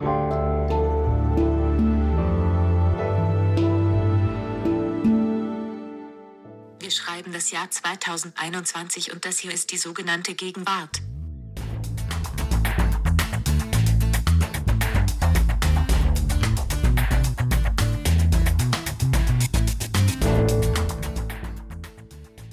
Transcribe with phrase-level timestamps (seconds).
[0.00, 0.10] Wir
[6.90, 11.00] schreiben das Jahr 2021 und das hier ist die sogenannte Gegenwart.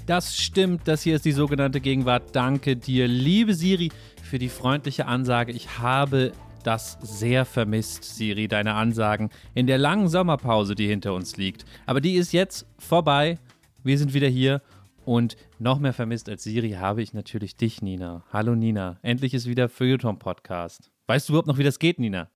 [0.05, 2.35] Das stimmt, das hier ist die sogenannte Gegenwart.
[2.35, 5.51] Danke dir, liebe Siri, für die freundliche Ansage.
[5.53, 6.33] Ich habe
[6.63, 11.65] das sehr vermisst, Siri, deine Ansagen in der langen Sommerpause, die hinter uns liegt.
[11.85, 13.37] Aber die ist jetzt vorbei.
[13.83, 14.61] Wir sind wieder hier
[15.05, 18.23] und noch mehr vermisst als Siri habe ich natürlich dich, Nina.
[18.31, 20.91] Hallo Nina, endlich ist wieder Feuilleton Podcast.
[21.07, 22.29] Weißt du überhaupt noch, wie das geht, Nina?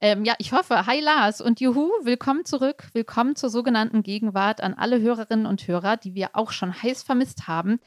[0.00, 0.86] Ähm, ja, ich hoffe.
[0.86, 2.88] Hi Lars und Juhu, willkommen zurück.
[2.92, 7.46] Willkommen zur sogenannten Gegenwart an alle Hörerinnen und Hörer, die wir auch schon heiß vermisst
[7.46, 7.78] haben.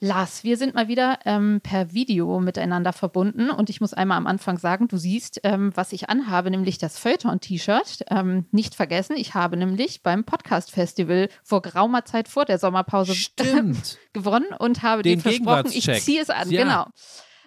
[0.00, 4.26] Lars, wir sind mal wieder ähm, per Video miteinander verbunden und ich muss einmal am
[4.26, 8.04] Anfang sagen, du siehst, ähm, was ich anhabe, nämlich das Feuilleton-T-Shirt.
[8.10, 13.14] Ähm, nicht vergessen, ich habe nämlich beim Podcast-Festival vor geraumer Zeit vor der Sommerpause
[14.12, 16.50] gewonnen und habe Den dir versprochen, ich ziehe es an.
[16.50, 16.64] Ja.
[16.64, 16.86] Genau.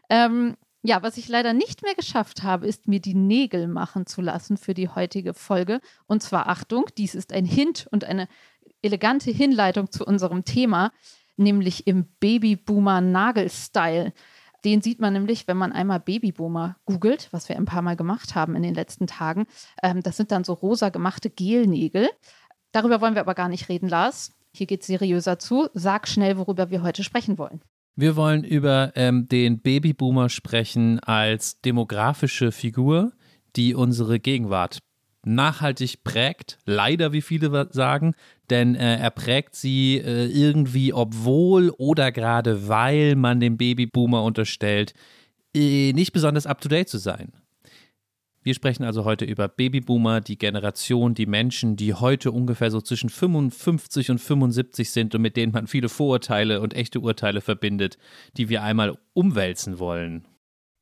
[0.10, 4.22] Ähm, ja, was ich leider nicht mehr geschafft habe, ist mir die Nägel machen zu
[4.22, 5.82] lassen für die heutige Folge.
[6.06, 8.30] Und zwar Achtung, dies ist ein Hint und eine
[8.82, 10.92] elegante Hinleitung zu unserem Thema,
[11.38, 14.14] nämlich im Babyboomer-Nagel-Style.
[14.66, 18.36] Den sieht man nämlich, wenn man einmal Babyboomer googelt, was wir ein paar Mal gemacht
[18.36, 19.46] haben in den letzten Tagen.
[19.82, 22.10] Ähm, das sind dann so rosa gemachte Gelnägel.
[22.72, 24.34] Darüber wollen wir aber gar nicht reden, Lars.
[24.54, 25.70] Hier geht es seriöser zu.
[25.74, 27.62] Sag schnell, worüber wir heute sprechen wollen.
[27.96, 33.12] Wir wollen über ähm, den Babyboomer sprechen als demografische Figur,
[33.56, 34.80] die unsere Gegenwart
[35.24, 36.58] nachhaltig prägt.
[36.66, 38.14] Leider, wie viele sagen,
[38.50, 44.94] denn äh, er prägt sie äh, irgendwie, obwohl oder gerade weil man dem Babyboomer unterstellt,
[45.56, 47.32] äh, nicht besonders up-to-date zu sein.
[48.48, 53.10] Wir sprechen also heute über Babyboomer, die Generation, die Menschen, die heute ungefähr so zwischen
[53.10, 57.98] 55 und 75 sind und mit denen man viele Vorurteile und echte Urteile verbindet,
[58.38, 60.26] die wir einmal umwälzen wollen.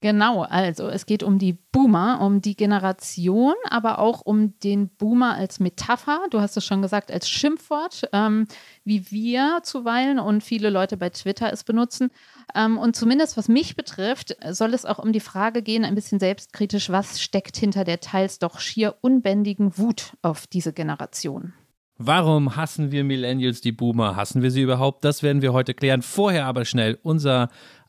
[0.01, 5.33] Genau, also es geht um die Boomer, um die Generation, aber auch um den Boomer
[5.33, 6.25] als Metapher.
[6.29, 8.47] Du hast es schon gesagt, als Schimpfwort, ähm,
[8.84, 12.09] wie wir zuweilen und viele Leute bei Twitter es benutzen.
[12.53, 16.19] Ähm, und zumindest was mich betrifft, soll es auch um die Frage gehen, ein bisschen
[16.19, 21.53] selbstkritisch, was steckt hinter der teils doch schier unbändigen Wut auf diese Generation.
[21.97, 24.17] Warum hassen wir Millennials die Boomer?
[24.17, 25.05] Hassen wir sie überhaupt?
[25.05, 26.01] Das werden wir heute klären.
[26.01, 27.47] Vorher aber schnell unser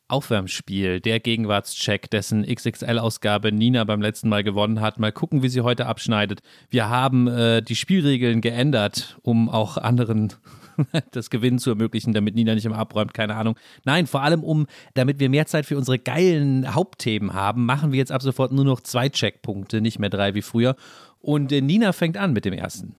[0.09, 5.01] Aufwärmspiel, der Gegenwartscheck, dessen XXL-Ausgabe Nina beim letzten Mal gewonnen hat.
[5.01, 6.41] Mal gucken, wie sie heute abschneidet.
[6.71, 10.33] Wir haben äh, die Spielregeln geändert, um auch anderen
[11.11, 13.57] das Gewinnen zu ermöglichen, damit Nina nicht immer abräumt, keine Ahnung.
[13.85, 17.99] Nein, vor allem um, damit wir mehr Zeit für unsere geilen Hauptthemen haben, machen wir
[17.99, 20.77] jetzt ab sofort nur noch zwei Checkpunkte, nicht mehr drei wie früher.
[21.19, 22.97] Und äh, Nina fängt an mit dem ersten.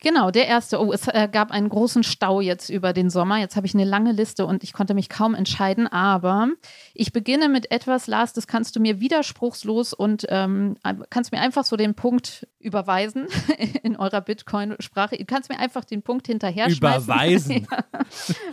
[0.00, 0.80] Genau, der erste.
[0.80, 3.38] Oh, es äh, gab einen großen Stau jetzt über den Sommer.
[3.38, 5.88] Jetzt habe ich eine lange Liste und ich konnte mich kaum entscheiden.
[5.88, 6.48] Aber
[6.94, 10.76] ich beginne mit etwas, Lars, das kannst du mir widerspruchslos und ähm,
[11.10, 13.26] kannst mir einfach so den Punkt überweisen
[13.82, 15.16] in eurer Bitcoin-Sprache.
[15.16, 17.66] Du kannst mir einfach den Punkt hinterher Überweisen.
[17.70, 17.84] ja.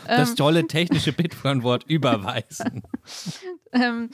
[0.08, 2.82] Das Ähm, tolle technische Bitcoin-Wort überweisen.
[3.72, 4.10] ähm,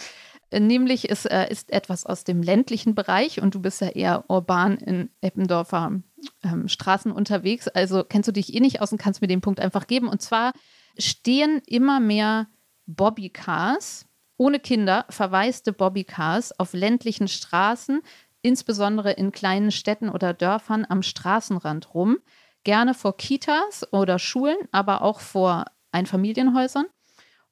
[0.51, 4.77] nämlich es äh, ist etwas aus dem ländlichen Bereich und du bist ja eher urban
[4.77, 6.01] in Eppendorfer
[6.43, 7.67] ähm, Straßen unterwegs.
[7.67, 10.07] Also kennst du dich eh nicht aus und kannst mir den Punkt einfach geben.
[10.07, 10.53] Und zwar
[10.97, 12.47] stehen immer mehr
[12.85, 14.05] Bobbycars
[14.37, 18.01] ohne Kinder, verwaiste Bobbycars auf ländlichen Straßen,
[18.41, 22.17] insbesondere in kleinen Städten oder Dörfern am Straßenrand rum.
[22.63, 26.87] Gerne vor Kitas oder Schulen, aber auch vor Einfamilienhäusern.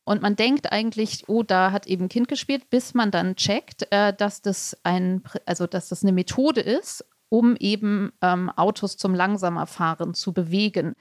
[0.04, 4.12] Und man denkt eigentlich, oh, da hat eben Kind gespielt, bis man dann checkt, äh,
[4.12, 9.68] dass das ein, also dass das eine Methode ist, um eben ähm, Autos zum langsamer
[9.68, 10.96] Fahren zu bewegen.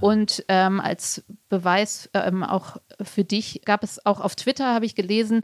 [0.00, 4.94] Und ähm, als Beweis ähm, auch für dich gab es auch auf Twitter, habe ich
[4.94, 5.42] gelesen,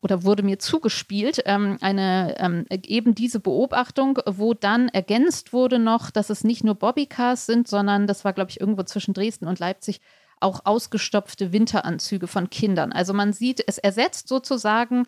[0.00, 6.10] oder wurde mir zugespielt, ähm, eine ähm, eben diese Beobachtung, wo dann ergänzt wurde noch,
[6.10, 9.58] dass es nicht nur Bobbycars sind, sondern das war, glaube ich, irgendwo zwischen Dresden und
[9.58, 10.00] Leipzig
[10.40, 12.92] auch ausgestopfte Winteranzüge von Kindern.
[12.92, 15.04] Also man sieht, es ersetzt sozusagen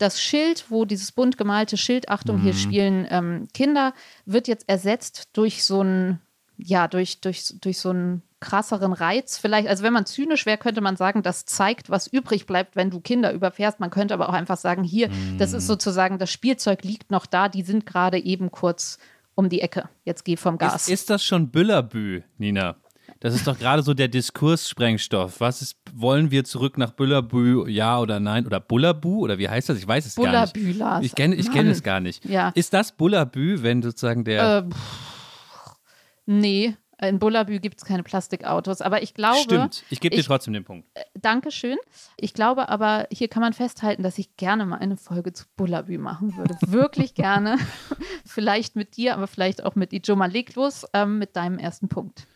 [0.00, 3.92] das Schild, wo dieses bunt gemalte Schild, Achtung, hier spielen ähm, Kinder,
[4.24, 6.20] wird jetzt ersetzt durch so ein,
[6.56, 9.36] ja, durch, durch, durch so einen krasseren Reiz.
[9.36, 12.90] Vielleicht, also wenn man zynisch wäre, könnte man sagen, das zeigt, was übrig bleibt, wenn
[12.90, 13.78] du Kinder überfährst.
[13.78, 17.50] Man könnte aber auch einfach sagen, hier, das ist sozusagen, das Spielzeug liegt noch da,
[17.50, 18.98] die sind gerade eben kurz
[19.34, 19.90] um die Ecke.
[20.04, 20.88] Jetzt geh vom Gas.
[20.88, 22.76] Ist, ist das schon Büllerbü, Nina?
[23.20, 25.40] Das ist doch gerade so der Diskurssprengstoff.
[25.40, 28.46] Was ist, wollen wir zurück nach Bullabü, ja oder nein?
[28.46, 29.76] Oder Bullabü, oder wie heißt das?
[29.76, 30.54] Ich weiß es gar nicht.
[30.54, 31.04] Bullabü, Lars.
[31.04, 32.24] Ich kenne ich kenn es gar nicht.
[32.24, 32.48] Ja.
[32.54, 34.64] Ist das Bullabü, wenn sozusagen der.
[34.66, 35.76] Äh, pff,
[36.24, 38.80] nee, in Bullabü gibt es keine Plastikautos.
[38.80, 39.38] Aber ich glaube.
[39.42, 40.88] Stimmt, ich gebe dir ich- trotzdem den Punkt.
[41.14, 41.76] Dankeschön.
[42.16, 45.98] Ich glaube aber, hier kann man festhalten, dass ich gerne mal eine Folge zu Bullabü
[45.98, 46.56] machen würde.
[46.66, 47.58] Wirklich gerne.
[48.24, 50.26] vielleicht mit dir, aber vielleicht auch mit Ijoma.
[50.26, 52.26] Leg los ähm, mit deinem ersten Punkt.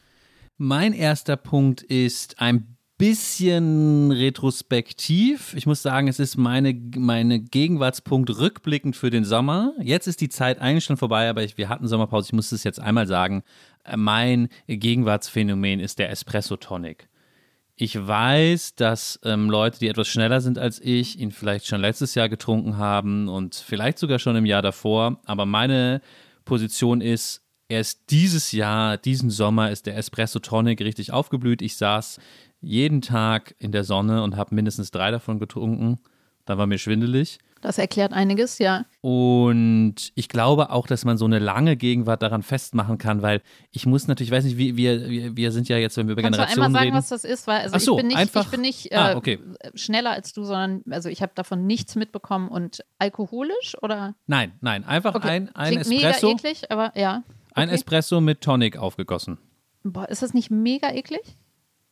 [0.56, 5.52] Mein erster Punkt ist ein bisschen retrospektiv.
[5.54, 9.72] Ich muss sagen, es ist meine, meine Gegenwartspunkt rückblickend für den Sommer.
[9.80, 12.28] Jetzt ist die Zeit eigentlich schon vorbei, aber ich, wir hatten Sommerpause.
[12.28, 13.42] Ich muss es jetzt einmal sagen.
[13.96, 17.08] Mein Gegenwartsphänomen ist der Espresso Tonic.
[17.74, 22.14] Ich weiß, dass ähm, Leute, die etwas schneller sind als ich, ihn vielleicht schon letztes
[22.14, 25.20] Jahr getrunken haben und vielleicht sogar schon im Jahr davor.
[25.24, 26.00] Aber meine
[26.44, 27.43] Position ist,
[27.74, 31.60] erst dieses Jahr, diesen Sommer ist der Espresso Tonic richtig aufgeblüht.
[31.62, 32.18] Ich saß
[32.60, 35.98] jeden Tag in der Sonne und habe mindestens drei davon getrunken.
[36.46, 37.38] Da war mir schwindelig.
[37.62, 38.84] Das erklärt einiges, ja.
[39.00, 43.40] Und ich glaube auch, dass man so eine lange Gegenwart daran festmachen kann, weil
[43.70, 46.12] ich muss natürlich, ich weiß nicht, wie wir, wir, wir sind ja jetzt, wenn wir
[46.12, 46.98] über Kannst du Generationen einmal sagen, reden.
[46.98, 47.46] was das ist?
[47.46, 49.38] Weil also so, ich bin nicht, einfach- ich bin nicht äh, Ah, okay.
[49.74, 54.14] schneller als du, sondern also ich habe davon nichts mitbekommen und alkoholisch oder?
[54.26, 55.28] Nein, nein, einfach Okay.
[55.30, 57.22] ein, ein Klingt Espresso, mega eklig, aber ja.
[57.54, 57.74] Ein Okay.
[57.76, 59.38] Espresso mit Tonic aufgegossen.
[59.82, 61.36] Boah, ist das nicht mega eklig?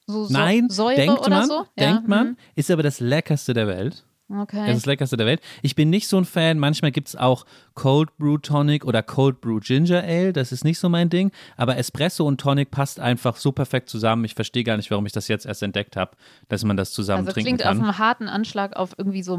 [0.06, 1.66] So, so Nein, Säure denkt oder man, so?
[1.78, 2.08] denkt ja.
[2.08, 4.04] man, ist aber das leckerste der Welt.
[4.28, 4.40] mhm.
[4.40, 4.56] Okay.
[4.66, 5.40] Das ist das leckerste der Welt.
[5.60, 6.58] Ich bin nicht so ein Fan.
[6.58, 7.44] Manchmal gibt es auch
[7.74, 10.32] Cold Brew Tonic oder Cold Brew Ginger Ale.
[10.32, 11.30] Das ist nicht so mein Ding.
[11.56, 14.24] Aber Espresso und Tonic passt einfach so perfekt zusammen.
[14.24, 16.12] Ich verstehe gar nicht, warum ich das jetzt erst entdeckt habe,
[16.48, 17.82] dass man das zusammen Also trinken klingt auf kann.
[17.84, 19.36] einem harten Anschlag auf irgendwie so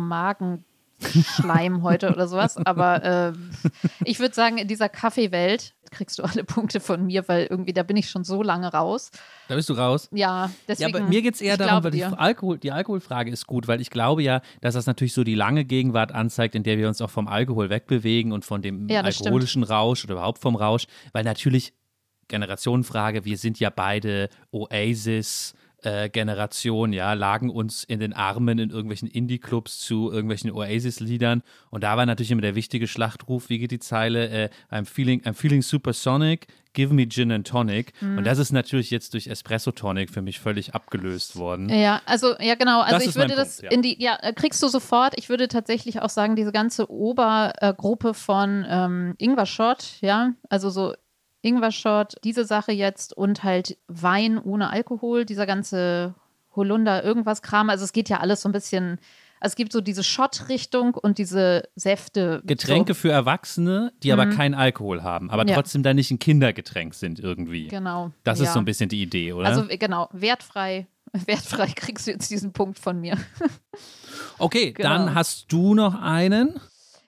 [1.04, 2.58] Magenschleim heute oder sowas.
[2.58, 3.34] Aber äh,
[4.06, 7.84] ich würde sagen, in dieser Kaffeewelt kriegst du alle Punkte von mir, weil irgendwie da
[7.84, 9.12] bin ich schon so lange raus.
[9.48, 10.10] Da bist du raus.
[10.12, 10.96] Ja, Ja, deswegen.
[10.96, 12.04] aber mir geht es eher darum, weil die.
[12.04, 15.66] Alkohol, die Alkoholfrage ist gut, weil ich glaube ja, dass das natürlich so die lange
[15.66, 19.64] Gegenwart anzeigt, in der wir uns auch vom Alkohol wegbewegen und von dem Ja, alkoholischen
[19.64, 21.74] Rausch oder überhaupt vom Rausch, weil natürlich
[22.30, 25.54] Generationenfrage, wir sind ja beide Oasis.
[25.85, 31.44] Äh, Generation, ja, lagen uns in den Armen in irgendwelchen Indie-Clubs zu irgendwelchen Oasis-Liedern.
[31.69, 34.30] Und da war natürlich immer der wichtige Schlachtruf, wie geht die Zeile?
[34.30, 37.94] Äh, I'm, feeling, I'm feeling supersonic, give me gin and tonic.
[38.01, 38.19] Mhm.
[38.19, 41.69] Und das ist natürlich jetzt durch Espresso Tonic für mich völlig abgelöst worden.
[41.69, 42.81] Ja, also ja genau.
[42.81, 43.77] Also Das ich würde das Punkt, ja.
[43.77, 45.13] in die, ja, äh, kriegst du sofort.
[45.18, 50.94] Ich würde tatsächlich auch sagen, diese ganze Obergruppe von ähm, Ingwer-Shot, ja, also so
[51.44, 56.16] Ingwer-Shot, diese Sache jetzt und halt Wein ohne Alkohol, dieser ganze
[56.56, 57.69] Holunder, irgendwas Kram.
[57.69, 59.00] Also es geht ja alles so ein bisschen.
[59.40, 62.42] Also es gibt so diese Shot-Richtung und diese Säfte.
[62.45, 65.50] Getränke So, für Erwachsene, die aber keinen Alkohol haben, aber Mhm.
[65.50, 65.56] Ja.
[65.56, 67.68] trotzdem dann nicht ein Kindergetränk sind irgendwie.
[67.68, 68.12] genau.
[68.24, 68.45] Das ja.
[68.45, 69.48] ist so ein bisschen die Idee, oder?
[69.50, 70.88] Also genau, wertfrei.
[71.28, 73.18] Wertfrei kriegst du jetzt diesen Punkt von mir.
[74.40, 74.90] okay, genau.
[74.90, 76.60] dann hast du noch einen.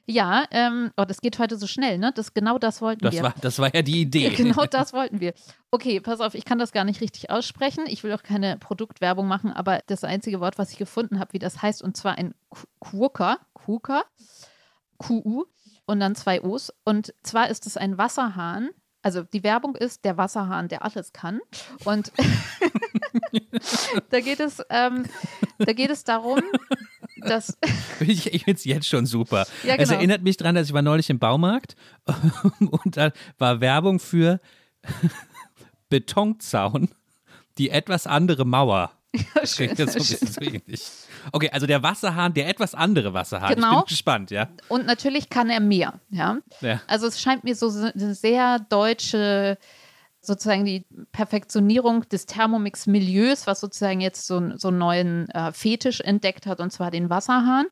[0.08, 2.12] Ja, ähm, oh, das geht heute so schnell, ne?
[2.14, 3.24] Das, genau das wollten Das wir.
[3.24, 4.30] war, das war ja die Idee.
[4.38, 5.34] Genau das wollten wir.
[5.72, 7.86] Okay, pass auf, ich kann das gar nicht richtig aussprechen.
[7.88, 11.40] Ich will auch keine Produktwerbung machen, aber das einzige Wort, was ich gefunden habe, wie
[11.40, 14.04] das heißt, und zwar ein Qu- Quokka, Quokka,
[15.00, 15.46] QU
[15.88, 16.72] und dann zwei O's.
[16.84, 18.70] Und zwar ist es ein Wasserhahn.
[19.02, 21.40] Also die Werbung ist der Wasserhahn, der alles kann.
[21.84, 22.12] Und
[24.10, 25.06] da geht es, ähm,
[25.60, 26.42] da geht es darum,
[27.22, 27.58] dass
[28.00, 29.46] Ich, ich finde es jetzt schon super.
[29.64, 30.00] Ja, Es genau.
[30.00, 31.76] erinnert mich daran, dass ich war neulich im Baumarkt
[32.60, 34.40] und da war Werbung für
[35.90, 36.90] Betonzaun,
[37.58, 38.92] die etwas andere Mauer.
[39.36, 40.84] Das klingt jetzt so ein bisschen so ähnlich.
[41.32, 43.52] Okay, also der Wasserhahn, der etwas andere Wasserhahn.
[43.52, 43.78] Ich Genau.
[43.80, 44.50] bin gespannt, ja.
[44.68, 46.38] Und natürlich kann er mehr, ja.
[46.60, 46.82] Ja.
[46.88, 49.58] Also es scheint mir so eine sehr deutsche,
[50.28, 56.02] sozusagen die Perfektionierung des Thermomix-Milieus, was sozusagen jetzt so, einen- so einen neuen äh, Fetisch
[56.02, 57.68] entdeckt hat, und zwar den Wasserhahn.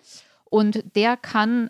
[0.45, 1.69] Und der kann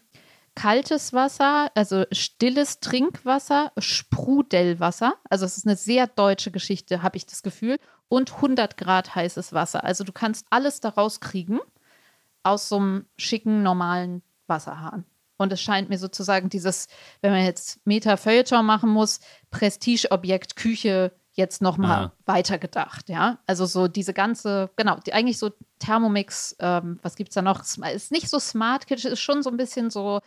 [0.56, 7.26] kaltes Wasser, also stilles Trinkwasser, Sprudelwasser, also es ist eine sehr deutsche Geschichte, habe ich
[7.26, 7.78] das Gefühl,
[8.10, 9.84] und 100 Grad heißes Wasser.
[9.84, 11.60] Also du kannst alles daraus kriegen
[12.44, 15.06] aus so einem schicken, normalen Wasserhahn.
[15.44, 16.88] Und es scheint mir sozusagen dieses,
[17.22, 19.20] wenn man jetzt Meta-Feuilleton machen muss,
[19.52, 22.12] Prestigeobjekt Küche jetzt nochmal Ah.
[22.26, 23.40] weitergedacht, ja.
[23.48, 27.62] Also so diese ganze, genau, die, eigentlich so Thermomix, ähm, was gibt's da noch?
[27.62, 30.20] Ist nicht so Smart Kitchen, ist schon so ein bisschen so,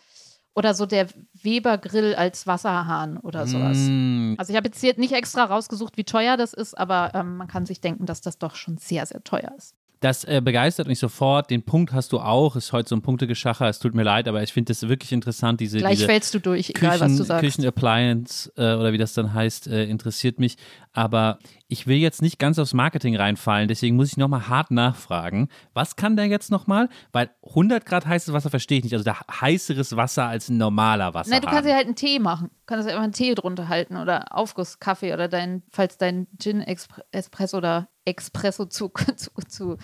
[0.55, 3.77] oder so der Weber-Grill als Wasserhahn oder sowas.
[3.79, 7.37] Mm, Also ich habe jetzt hier nicht extra rausgesucht, wie teuer das ist, aber ähm,
[7.37, 9.75] man kann sich denken, dass das doch schon sehr, sehr teuer ist.
[10.01, 11.51] Das äh, begeistert mich sofort.
[11.51, 12.55] Den Punkt hast du auch.
[12.55, 13.67] Ist heute so ein Punktegeschacher.
[13.67, 15.61] Es tut mir leid, aber ich finde das wirklich interessant.
[15.61, 17.45] Diese, Gleich diese fällst du durch, egal Küchen, was du sagst.
[17.45, 20.57] Küchenappliance äh, oder wie das dann heißt, äh, interessiert mich.
[20.93, 21.39] Aber
[21.69, 25.49] ich will jetzt nicht ganz aufs Marketing reinfallen, deswegen muss ich nochmal hart nachfragen.
[25.75, 26.89] Was kann der jetzt nochmal?
[27.11, 28.93] Weil 100 Grad heißes Wasser verstehe ich nicht.
[28.93, 31.31] Also da heißeres Wasser als ein normaler Wasser.
[31.31, 32.49] Nein, du kannst ja halt einen Tee machen.
[32.51, 37.57] Du kannst einfach einen Tee drunter halten oder Aufgusskaffee oder dein, falls dein Gin Espresso
[37.57, 39.77] oder Espresso zu, zu, zu,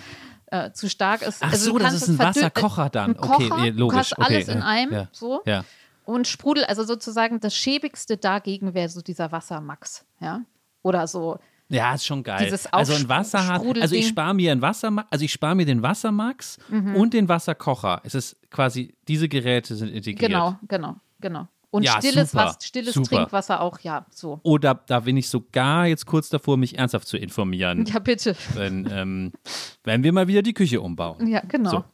[0.47, 1.43] äh, zu stark ist.
[1.43, 3.11] Ach Also so, du das ist ein Wasserkocher dann.
[3.11, 3.99] Ein Kocher, Okay, du logisch.
[3.99, 5.43] hast alles okay, in ja, einem, ja, so.
[5.47, 5.65] Ja.
[6.05, 10.43] Und Sprudel, also sozusagen das Schäbigste dagegen wäre so dieser Wassermax, ja.
[10.83, 11.39] Oder so.
[11.73, 12.45] Ja, ist schon geil.
[12.45, 15.83] Dieses also ein Wasserhahn, also ich spare mir ein Wasser, also ich spare mir den
[15.83, 16.97] Wassermax Mhm.
[16.97, 18.01] und den Wasserkocher.
[18.05, 20.31] Es ist quasi, diese Geräte sind integriert.
[20.31, 21.49] Genau, genau, genau.
[21.71, 23.17] Und Ja, stilles, super, Was, stilles super.
[23.17, 24.41] Trinkwasser auch, ja, so.
[24.43, 28.37] Oder da bin ich sogar jetzt kurz davor, mich ernsthaft zu informieren, Ja, bitte.
[28.55, 29.33] wenn, ähm,
[29.83, 31.27] wenn wir mal wieder die Küche umbauen.
[31.27, 31.71] Ja, genau.
[31.71, 31.85] So.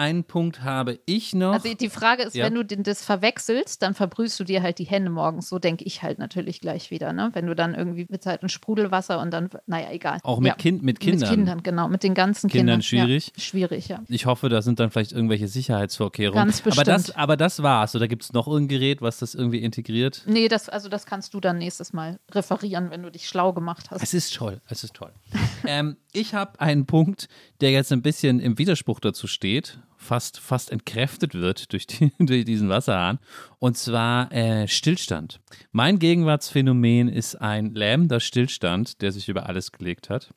[0.00, 1.52] Einen Punkt habe ich noch.
[1.52, 2.46] Also die Frage ist, Ja.
[2.46, 5.50] wenn du das verwechselst, dann verbrühst du dir halt die Hände morgens.
[5.50, 7.28] So denke ich halt natürlich gleich wieder, ne?
[7.34, 10.18] Wenn du dann irgendwie mit halt ein Sprudelwasser und dann, naja, egal.
[10.22, 10.54] Auch mit ja.
[10.54, 11.28] Kind- mit Kindern.
[11.28, 11.88] Mit Kindern, genau.
[11.88, 12.82] Mit den ganzen Kindern Kindern.
[12.82, 13.32] schwierig?
[13.36, 14.02] Ja, schwierig, ja.
[14.08, 16.46] ich hoffe, da sind dann vielleicht irgendwelche Sicherheitsvorkehrungen.
[16.46, 17.18] Ganz aber das, bestimmt.
[17.18, 17.94] aber das war's.
[17.94, 20.22] Oder gibt es noch ein Gerät, was das irgendwie integriert?
[20.26, 23.90] Nee, das, also das kannst du dann nächstes Mal referieren, wenn du dich schlau gemacht
[23.90, 24.02] hast.
[24.02, 25.12] Es ist toll, es ist toll.
[25.66, 27.28] ähm, ich habe einen Punkt,
[27.60, 32.44] der jetzt ein bisschen im Widerspruch dazu steht, fast, fast entkräftet wird durch, die, durch
[32.44, 33.18] diesen Wasserhahn,
[33.58, 35.40] und zwar äh, Stillstand.
[35.72, 40.32] Mein Gegenwartsphänomen ist ein lähmender Stillstand, der sich über alles gelegt hat.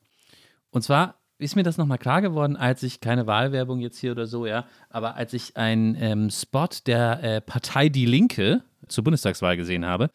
[0.69, 4.27] Und zwar ist mir das nochmal klar geworden, als ich keine Wahlwerbung jetzt hier oder
[4.27, 9.57] so, ja, aber als ich einen ähm, Spot der äh, Partei Die Linke zur Bundestagswahl
[9.57, 10.09] gesehen habe,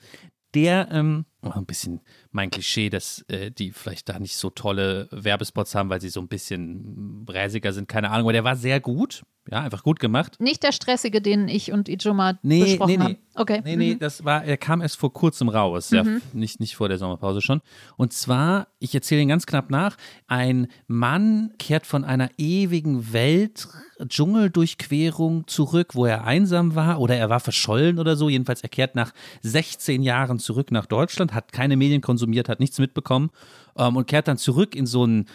[0.55, 2.01] der, ähm, ein bisschen
[2.33, 6.21] mein Klischee, dass äh, die vielleicht da nicht so tolle Werbespots haben, weil sie so
[6.21, 10.39] ein bisschen bräsiger sind, keine Ahnung, aber der war sehr gut, ja, einfach gut gemacht.
[10.41, 13.05] Nicht der stressige, den ich und Ijoma Nee, besprochen nee, nee.
[13.05, 13.17] haben.
[13.35, 13.61] Okay.
[13.65, 13.99] Nee, nee, Mhm.
[14.01, 17.63] das war, er kam erst vor kurzem raus, ja, nicht, nicht vor der Sommerpause schon.
[17.97, 23.69] Und zwar, ich erzähle ihn ganz knapp nach, ein Mann kehrt von einer ewigen Welt,
[24.07, 28.29] Dschungeldurchquerung zurück, wo er einsam war oder er war verschollen oder so.
[28.29, 32.79] Jedenfalls, er kehrt nach 16 Jahren zurück nach Deutschland, hat keine Medien konsumiert, hat nichts
[32.79, 33.31] mitbekommen
[33.77, 35.27] ähm, und kehrt dann zurück in so ein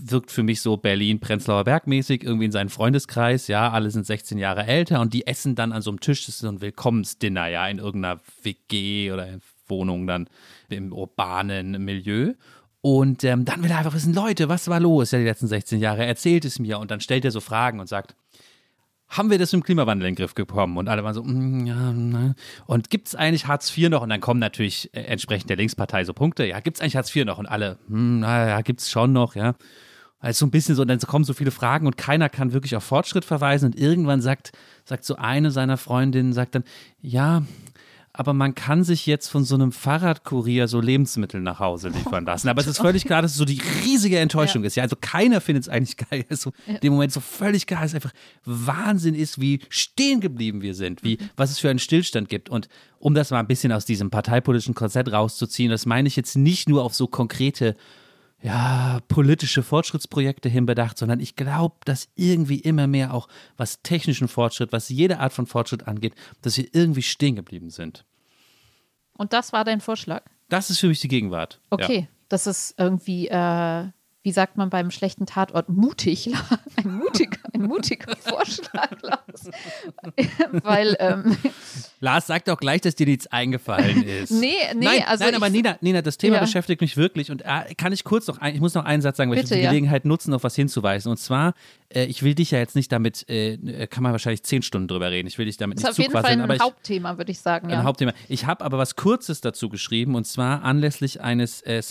[0.00, 4.38] wirkt für mich so Berlin-Prenzlauer Berg mäßig, irgendwie in seinen Freundeskreis, ja, alle sind 16
[4.38, 7.48] Jahre älter und die essen dann an so einem Tisch, das ist so ein Willkommensdinner,
[7.48, 9.26] ja, in irgendeiner WG oder
[9.66, 10.28] Wohnung dann
[10.68, 12.34] im urbanen Milieu.
[12.80, 15.80] Und ähm, dann will er einfach wissen, Leute, was war los ja die letzten 16
[15.80, 16.06] Jahre?
[16.06, 18.14] Erzählt es mir und dann stellt er so Fragen und sagt,
[19.08, 20.76] haben wir das dem Klimawandel in den Griff bekommen?
[20.76, 22.34] Und alle waren so, mm, ja, ne.
[22.66, 24.02] Und gibt es eigentlich Hartz IV noch?
[24.02, 26.44] Und dann kommen natürlich äh, entsprechend der Linkspartei so Punkte.
[26.44, 27.38] Ja, gibt es eigentlich Hartz IV noch?
[27.38, 29.54] Und alle, hm, naja, gibt es schon noch, ja.
[30.20, 32.74] Also so ein bisschen so, und dann kommen so viele Fragen und keiner kann wirklich
[32.74, 33.66] auf Fortschritt verweisen.
[33.66, 34.50] Und irgendwann sagt,
[34.84, 36.64] sagt so eine seiner Freundinnen, sagt dann,
[37.00, 37.44] ja,
[38.18, 42.48] aber man kann sich jetzt von so einem Fahrradkurier so Lebensmittel nach Hause liefern lassen.
[42.48, 44.74] Aber es ist völlig klar, dass es so die riesige Enttäuschung ist.
[44.74, 46.24] Ja, also keiner findet es eigentlich geil.
[46.30, 48.10] So, in dem Moment so völlig klar ist einfach
[48.44, 52.48] Wahnsinn ist, wie stehen geblieben wir sind, wie, was es für einen Stillstand gibt.
[52.48, 56.36] Und um das mal ein bisschen aus diesem parteipolitischen Korsett rauszuziehen, das meine ich jetzt
[56.36, 57.76] nicht nur auf so konkrete
[58.40, 64.72] ja, politische Fortschrittsprojekte hinbedacht, sondern ich glaube, dass irgendwie immer mehr auch was technischen Fortschritt,
[64.72, 68.04] was jede Art von Fortschritt angeht, dass wir irgendwie stehen geblieben sind.
[69.16, 70.22] Und das war dein Vorschlag?
[70.48, 71.60] Das ist für mich die Gegenwart.
[71.70, 73.86] Okay, das ist irgendwie, äh,
[74.22, 76.30] wie sagt man beim schlechten Tatort, mutig.
[76.76, 79.50] Ein mutiger, ein mutiger Vorschlag, Lars.
[80.62, 81.50] Weil, ähm, Ja.
[82.00, 84.30] Lars sagt auch gleich, dass dir nichts eingefallen ist.
[84.30, 86.40] Nee, nee, nein, also nein, aber ich- Nina, Nina, das Thema Ja.
[86.42, 89.16] beschäftigt mich wirklich und äh, kann ich kurz noch, ein, ich muss noch einen Satz
[89.16, 89.70] sagen, weil ich Bitte, will die ja.
[89.70, 91.10] Gelegenheit nutzen, auf was hinzuweisen.
[91.10, 91.54] Und zwar,
[91.92, 95.10] äh, ich will dich ja jetzt nicht damit, äh, kann man wahrscheinlich zehn Stunden drüber
[95.10, 95.26] reden.
[95.28, 97.66] Ich will dich damit ist nicht auf jeden Fall ein ich, Hauptthema, würde ich sagen.
[97.68, 97.82] ein Ja.
[97.84, 98.12] Hauptthema.
[98.28, 101.82] Ich habe aber was Kurzes dazu geschrieben und zwar anlässlich eines äh,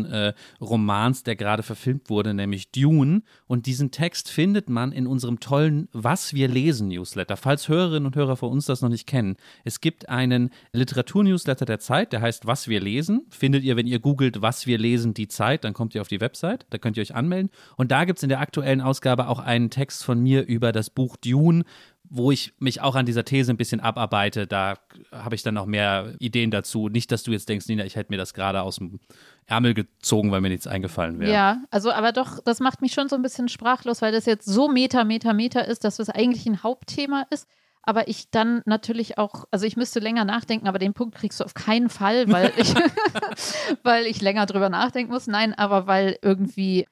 [0.00, 3.22] Science-Fiction-Romans, der gerade verfilmt wurde, nämlich Dune.
[3.46, 7.36] Und diesen Text findet man in unserem tollen Was wir lesen Newsletter.
[7.36, 9.25] Falls Hörerinnen und Hörer von uns das noch nicht kennen,
[9.64, 13.26] es gibt einen Literatur-Newsletter der Zeit, der heißt Was wir lesen.
[13.30, 16.20] Findet ihr, wenn ihr googelt Was wir lesen, die Zeit, dann kommt ihr auf die
[16.20, 17.50] Website, da könnt ihr euch anmelden.
[17.76, 20.90] Und da gibt es in der aktuellen Ausgabe auch einen Text von mir über das
[20.90, 21.64] Buch Dune,
[22.10, 24.74] wo ich mich auch an dieser These ein bisschen abarbeite, da
[25.10, 26.88] habe ich dann noch mehr Ideen dazu.
[26.88, 29.00] Nicht, dass du jetzt denkst, Nina, ich hätte mir das gerade aus dem
[29.46, 31.32] Ärmel gezogen, weil mir nichts eingefallen wäre.
[31.32, 34.46] Ja, also aber doch, das macht mich schon so ein bisschen sprachlos, weil das jetzt
[34.46, 37.48] so Meta, Meta, Meta ist, dass das eigentlich ein Hauptthema ist.
[37.86, 41.44] Aber ich dann natürlich auch, also ich müsste länger nachdenken, aber den Punkt kriegst du
[41.44, 42.74] auf keinen Fall, weil ich,
[43.84, 45.28] weil ich länger drüber nachdenken muss.
[45.28, 46.86] Nein, aber weil irgendwie,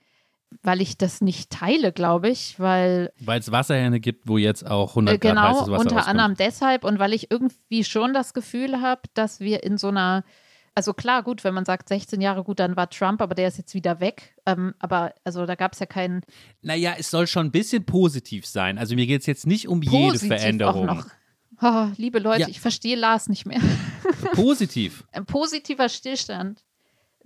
[0.63, 4.91] weil ich das nicht teile, glaube ich, weil Weil es Wasserhähne gibt, wo jetzt auch
[4.91, 6.09] 100 äh, Grad genau, heißes Wasser unter rauskommt.
[6.09, 10.23] anderem deshalb und weil ich irgendwie schon das Gefühl habe, dass wir in so einer
[10.76, 13.59] Also klar, gut, wenn man sagt 16 Jahre gut, dann war Trump, aber der ist
[13.59, 14.35] jetzt wieder weg.
[14.45, 16.23] Ähm, aber also da gab es ja keinen.
[16.62, 18.76] Naja, es soll schon ein bisschen positiv sein.
[18.78, 20.88] Also mir geht es jetzt nicht um jede Veränderung.
[20.88, 21.07] Auch noch.
[21.62, 22.49] Oh, liebe Leute, ja.
[22.49, 23.61] ich verstehe Lars nicht mehr.
[24.33, 25.04] Positiv.
[25.12, 26.64] Ein positiver Stillstand.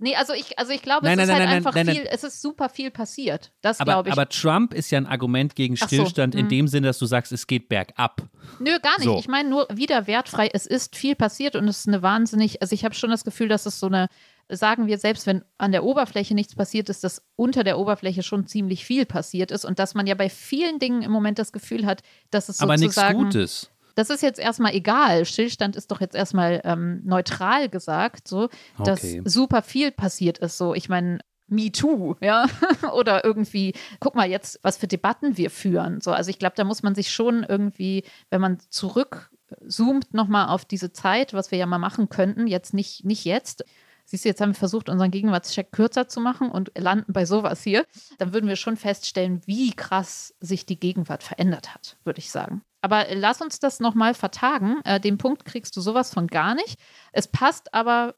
[0.01, 2.23] Nee, also ich, also ich glaube, nein, es nein, ist halt nein, einfach viel, es
[2.23, 3.51] ist super viel passiert.
[3.61, 4.13] Das glaube ich.
[4.13, 6.49] Aber Trump ist ja ein Argument gegen Stillstand so, in hm.
[6.49, 8.21] dem Sinne, dass du sagst, es geht bergab.
[8.59, 9.05] Nö, gar nicht.
[9.05, 9.17] So.
[9.19, 10.49] Ich meine nur wieder wertfrei.
[10.53, 13.49] Es ist viel passiert und es ist eine wahnsinnig, also ich habe schon das Gefühl,
[13.49, 14.07] dass es so eine,
[14.47, 18.47] sagen wir selbst, wenn an der Oberfläche nichts passiert ist, dass unter der Oberfläche schon
[18.47, 21.85] ziemlich viel passiert ist und dass man ja bei vielen Dingen im Moment das Gefühl
[21.85, 22.71] hat, dass es sozusagen.
[22.71, 25.25] Aber nichts Gutes das ist jetzt erstmal egal.
[25.25, 28.47] Stillstand ist doch jetzt erstmal ähm, neutral gesagt, so,
[28.81, 29.21] dass okay.
[29.25, 30.57] super viel passiert ist.
[30.57, 32.45] So, ich meine, Me Too, ja,
[32.93, 35.99] oder irgendwie, guck mal jetzt, was für Debatten wir führen.
[35.99, 40.63] So, also ich glaube, da muss man sich schon irgendwie, wenn man zurückzoomt nochmal auf
[40.63, 43.65] diese Zeit, was wir ja mal machen könnten, jetzt nicht, nicht jetzt.
[44.09, 47.61] Siehst du, jetzt haben wir versucht, unseren Gegenwartscheck kürzer zu machen und landen bei sowas
[47.61, 47.85] hier.
[48.17, 52.63] Dann würden wir schon feststellen, wie krass sich die Gegenwart verändert hat, würde ich sagen.
[52.81, 54.81] Aber lass uns das nochmal vertagen.
[54.83, 56.79] Äh, den Punkt kriegst du sowas von gar nicht.
[57.11, 58.15] Es passt aber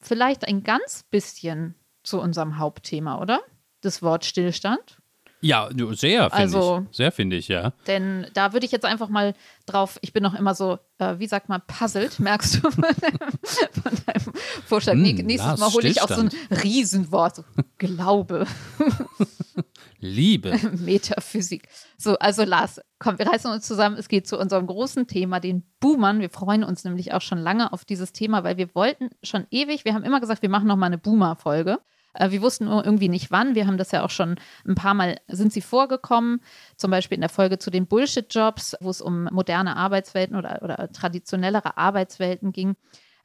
[0.00, 3.42] vielleicht ein ganz bisschen zu unserem Hauptthema, oder?
[3.80, 4.98] Das Wort Stillstand.
[5.42, 6.96] Ja, sehr, finde also, ich.
[6.96, 7.72] Sehr, finde ich, ja.
[7.88, 9.34] Denn da würde ich jetzt einfach mal
[9.66, 12.84] drauf, ich bin noch immer so, äh, wie sagt man, puzzled, merkst du von
[14.06, 14.32] deinem,
[14.66, 14.94] Vorschlag.
[14.94, 16.30] Mm, Nächstes Mal hole ich auch so ein
[16.62, 17.44] Riesenwort, so,
[17.78, 18.46] Glaube.
[20.02, 20.58] Liebe.
[20.78, 21.68] Metaphysik.
[21.96, 23.96] So, also Lars, komm, wir reißen uns zusammen.
[23.96, 26.20] Es geht zu unserem großen Thema, den Boomern.
[26.20, 29.84] Wir freuen uns nämlich auch schon lange auf dieses Thema, weil wir wollten schon ewig,
[29.84, 31.78] wir haben immer gesagt, wir machen noch mal eine Boomer-Folge.
[32.14, 33.54] Äh, wir wussten irgendwie nicht wann.
[33.54, 36.40] Wir haben das ja auch schon ein paar Mal, sind sie vorgekommen,
[36.76, 40.90] zum Beispiel in der Folge zu den Bullshit-Jobs, wo es um moderne Arbeitswelten oder, oder
[40.92, 42.76] traditionellere Arbeitswelten ging.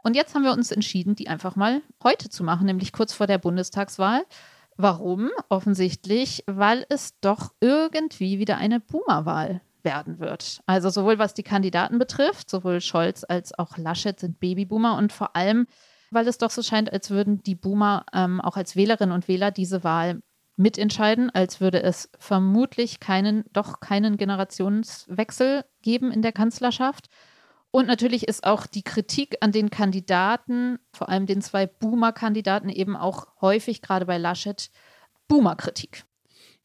[0.04, 3.28] Und jetzt haben wir uns entschieden, die einfach mal heute zu machen, nämlich kurz vor
[3.28, 4.24] der Bundestagswahl.
[4.78, 5.32] Warum?
[5.50, 10.62] Offensichtlich, weil es doch irgendwie wieder eine Boomerwahl werden wird.
[10.66, 15.36] Also sowohl was die Kandidaten betrifft, sowohl Scholz als auch Laschet sind Babyboomer und vor
[15.36, 15.66] allem,
[16.12, 19.52] weil es doch so scheint, als würden die Boomer ähm, auch als Wählerinnen und Wähler
[19.52, 20.22] diese Wahl
[20.56, 27.08] mitentscheiden, als würde es vermutlich keinen, doch keinen Generationswechsel geben in der Kanzlerschaft.
[27.70, 32.96] Und natürlich ist auch die Kritik an den Kandidaten, vor allem den zwei Boomer-Kandidaten, eben
[32.96, 34.72] auch häufig, gerade bei Laschet,
[35.28, 36.07] Boomer-Kritik.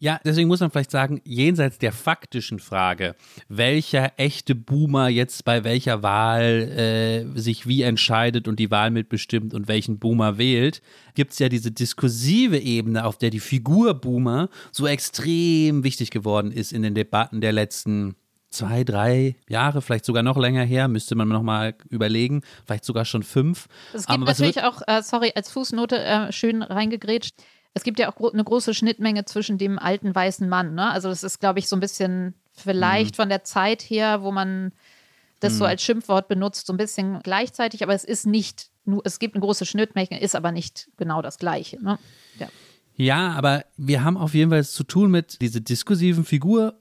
[0.03, 3.15] Ja, deswegen muss man vielleicht sagen, jenseits der faktischen Frage,
[3.49, 9.55] welcher echte Boomer jetzt bei welcher Wahl äh, sich wie entscheidet und die Wahl mitbestimmt
[9.55, 10.83] und welchen Boomer wählt,
[11.15, 16.51] gibt es ja diese diskursive Ebene, auf der die Figur Boomer so extrem wichtig geworden
[16.51, 18.17] ist in den Debatten der letzten
[18.51, 23.23] zwei, drei Jahre, vielleicht sogar noch länger her, müsste man nochmal überlegen, vielleicht sogar schon
[23.23, 23.69] fünf.
[23.95, 27.37] Es gibt natürlich auch, äh, sorry, als Fußnote äh, schön reingegrätscht,
[27.75, 30.75] es gibt ja auch gro eine große Schnittmenge zwischen dem alten weißen Mann.
[30.75, 30.91] Ne?
[30.91, 33.23] Also das ist, glaube ich, so ein bisschen vielleicht mhm.
[33.23, 34.73] von der Zeit her, wo man
[35.41, 35.59] das mhm.
[35.59, 39.35] so als Schimpfwort benutzt, so ein bisschen gleichzeitig, aber es ist nicht, nur, es gibt
[39.35, 41.83] eine große Schnittmenge, ist aber nicht genau das Gleiche.
[41.83, 41.99] Ne?
[42.39, 42.49] Ja.
[42.95, 46.79] ja, aber wir haben auf jeden Fall zu tun mit dieser diskursiven Figur,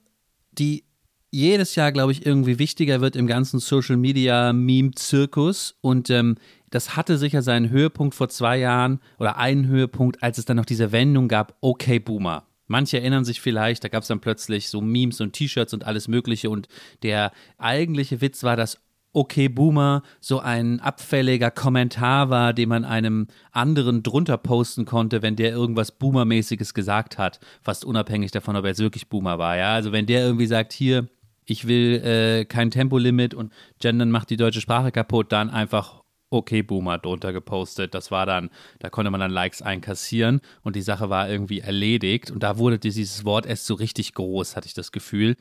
[0.52, 0.84] die
[1.30, 5.74] jedes Jahr, glaube ich, irgendwie wichtiger wird im ganzen Social Media Meme-Zirkus.
[5.80, 6.36] Und ähm,
[6.72, 10.64] das hatte sicher seinen Höhepunkt vor zwei Jahren oder einen Höhepunkt, als es dann noch
[10.64, 12.46] diese Wendung gab, okay, Boomer.
[12.66, 16.08] Manche erinnern sich vielleicht, da gab es dann plötzlich so Memes und T-Shirts und alles
[16.08, 16.48] Mögliche.
[16.48, 16.68] Und
[17.02, 18.80] der eigentliche Witz war, dass
[19.12, 25.36] Okay Boomer so ein abfälliger Kommentar war, den man einem anderen drunter posten konnte, wenn
[25.36, 29.58] der irgendwas Boomermäßiges gesagt hat, fast unabhängig davon, ob er jetzt wirklich Boomer war.
[29.58, 31.08] Ja, also wenn der irgendwie sagt, hier,
[31.44, 36.01] ich will äh, kein Tempolimit und Gendern macht die deutsche Sprache kaputt, dann einfach
[36.32, 37.94] okay Boomer drunter gepostet.
[37.94, 42.30] Das war dann, da konnte man dann Likes einkassieren und die Sache war irgendwie erledigt
[42.30, 45.36] und da wurde dieses Wort erst so richtig groß, hatte ich das Gefühl.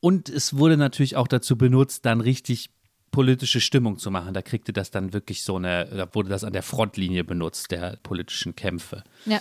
[0.00, 2.70] Und es wurde natürlich auch dazu benutzt, dann richtig
[3.10, 4.34] politische Stimmung zu machen.
[4.34, 7.98] Da kriegte das dann wirklich so eine, da wurde das an der Frontlinie benutzt, der
[8.02, 9.02] politischen Kämpfe.
[9.24, 9.40] Ja.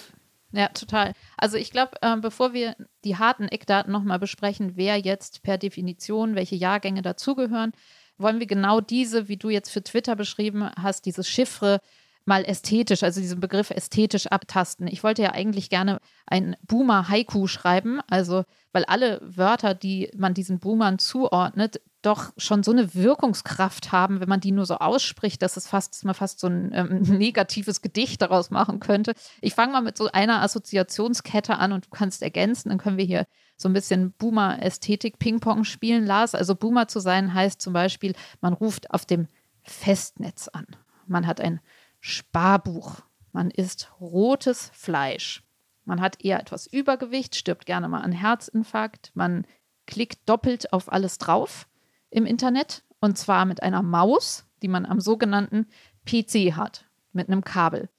[0.54, 1.14] Ja, total.
[1.36, 6.36] Also ich glaube, äh, bevor wir die harten Eckdaten nochmal besprechen, wer jetzt per Definition,
[6.36, 7.74] welche Jahrgänge dazugehören,
[8.18, 11.80] wollen wir genau diese, wie du jetzt für Twitter beschrieben hast, diese Chiffre
[12.26, 14.88] mal ästhetisch, also diesen Begriff ästhetisch abtasten.
[14.88, 20.60] Ich wollte ja eigentlich gerne ein Boomer-Haiku schreiben, also weil alle Wörter, die man diesen
[20.60, 25.58] Boomern zuordnet, doch schon so eine Wirkungskraft haben, wenn man die nur so ausspricht, dass
[25.58, 29.14] es fast, dass man fast so ein ähm, negatives Gedicht daraus machen könnte.
[29.42, 33.06] Ich fange mal mit so einer Assoziationskette an und du kannst ergänzen, dann können wir
[33.06, 36.34] hier so ein bisschen Boomer-Ästhetik-Ping-Pong spielen, Lars.
[36.34, 39.28] Also Boomer zu sein heißt zum Beispiel, man ruft auf dem
[39.64, 40.66] Festnetz an.
[41.08, 41.60] Man hat ein
[42.00, 43.02] Sparbuch.
[43.34, 45.44] Man isst rotes Fleisch.
[45.86, 49.12] Man hat eher etwas Übergewicht, stirbt gerne mal an Herzinfarkt.
[49.14, 49.46] Man
[49.86, 51.67] klickt doppelt auf alles drauf
[52.10, 55.68] im Internet und zwar mit einer Maus, die man am sogenannten
[56.06, 57.90] PC hat, mit einem Kabel.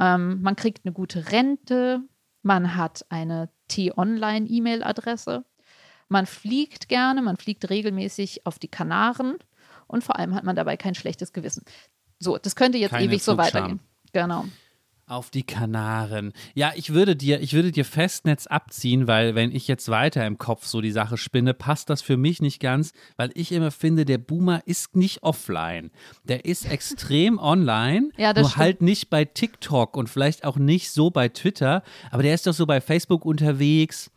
[0.00, 2.00] Ähm, man kriegt eine gute Rente,
[2.42, 5.44] man hat eine T-Online-E-Mail-Adresse,
[6.08, 9.36] man fliegt gerne, man fliegt regelmäßig auf die Kanaren
[9.86, 11.64] und vor allem hat man dabei kein schlechtes Gewissen.
[12.18, 13.80] So, das könnte jetzt Keine ewig so weitergehen.
[14.12, 14.44] Genau.
[15.12, 16.32] Auf die Kanaren.
[16.54, 20.38] Ja, ich würde dir, ich würde dir Festnetz abziehen, weil wenn ich jetzt weiter im
[20.38, 24.06] Kopf so die Sache spinne, passt das für mich nicht ganz, weil ich immer finde,
[24.06, 25.90] der Boomer ist nicht offline.
[26.24, 28.62] Der ist extrem online, Ja, das nur stimmt.
[28.62, 32.54] halt nicht bei TikTok und vielleicht auch nicht so bei Twitter, aber der ist doch
[32.54, 34.10] so bei Facebook unterwegs.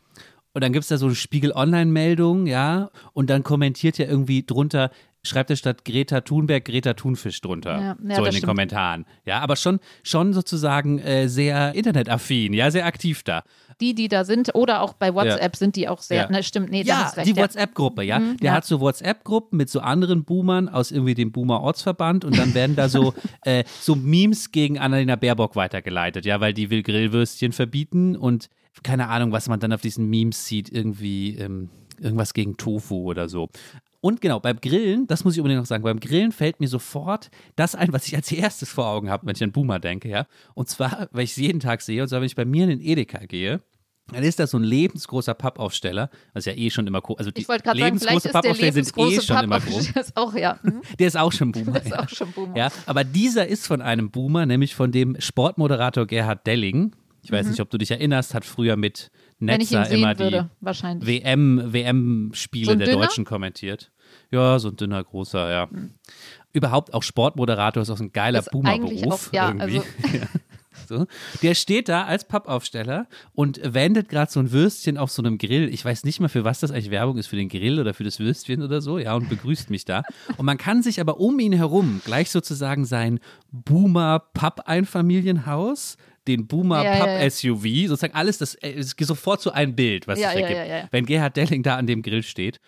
[0.54, 4.90] Und dann gibt es da so eine Spiegel-Online-Meldung, ja, und dann kommentiert er irgendwie drunter,
[5.26, 7.72] schreibt er statt Greta Thunberg Greta Thunfisch drunter.
[7.78, 8.46] Ja, ja, so in den stimmt.
[8.46, 9.04] Kommentaren.
[9.24, 13.42] Ja, aber schon, schon sozusagen äh, sehr internetaffin, ja, sehr aktiv da.
[13.80, 16.30] Die, die da sind, oder auch bei WhatsApp sind die auch sehr, Ja.
[16.30, 17.42] ne, stimmt, nee, Ja, recht, die ja.
[17.42, 18.18] WhatsApp-Gruppe, ja.
[18.18, 18.52] Mhm, Der ja.
[18.56, 22.88] hat so WhatsApp-Gruppen mit so anderen Boomern aus irgendwie dem Boomer-Ortsverband und dann werden da
[22.88, 23.12] so,
[23.44, 28.48] äh, so Memes gegen Annalena Baerbock weitergeleitet, ja, weil die will Grillwürstchen verbieten und
[28.82, 33.28] keine Ahnung, was man dann auf diesen Memes sieht, irgendwie ähm, irgendwas gegen Tofu oder
[33.28, 33.48] so.
[34.06, 37.28] Und genau, beim Grillen, das muss ich unbedingt noch sagen, beim Grillen fällt mir sofort
[37.56, 40.28] das ein, was ich als erstes vor Augen habe, wenn ich an Boomer denke, ja.
[40.54, 42.70] Und zwar, weil ich es jeden Tag sehe, und zwar, wenn ich bei mir in
[42.70, 43.62] den Edeka gehe,
[44.12, 47.40] dann ist das so ein lebensgroßer Pappaufsteller, was ja eh schon immer groß, also die
[47.40, 49.92] Ich gerade sagen, lebensgroße ist der Pappaufsteller sind eh schon immer groß.
[49.94, 50.60] das ist auch, ja.
[50.62, 50.82] mhm.
[51.00, 51.72] Der ist auch schon Boomer.
[51.72, 51.98] Das ist ja.
[51.98, 52.56] auch schon Boomer.
[52.56, 56.94] Ja, aber dieser ist von einem Boomer, nämlich von dem Sportmoderator Gerhard Delling.
[57.22, 59.46] Ich weiß nicht, ob du dich erinnerst, hat früher mit Mhm.
[59.46, 60.50] Netzer immer die würde.
[60.62, 62.94] WM, WM-Spiele So der?
[62.94, 63.92] Deutschen kommentiert.
[64.30, 65.68] Ja, so ein dünner, großer, ja.
[66.52, 69.30] Überhaupt auch Sportmoderator ist auch so ein geiler Boomer-Beruf.
[69.32, 69.78] ja, irgendwie.
[69.78, 69.84] also-
[70.18, 70.26] Ja.
[70.88, 71.06] So.
[71.42, 75.68] Der steht da als Pappaufsteller und wendet gerade so ein Würstchen auf so einem Grill.
[75.72, 78.04] Ich weiß nicht mal, für was das eigentlich Werbung ist, für den Grill oder für
[78.04, 80.04] das Würstchen oder so, ja, und begrüßt mich da.
[80.36, 83.18] Und man kann sich aber um ihn herum gleich sozusagen sein
[83.52, 90.30] Boomer-Papp-Einfamilienhaus, den Boomer-Papp-SUV, sozusagen alles, das äh, es geht sofort zu einem Bild, was Ja,
[90.32, 90.88] sich ja, ergibt, ja, ja.
[90.90, 92.60] wenn Gerhard Delling da an dem Grill steht.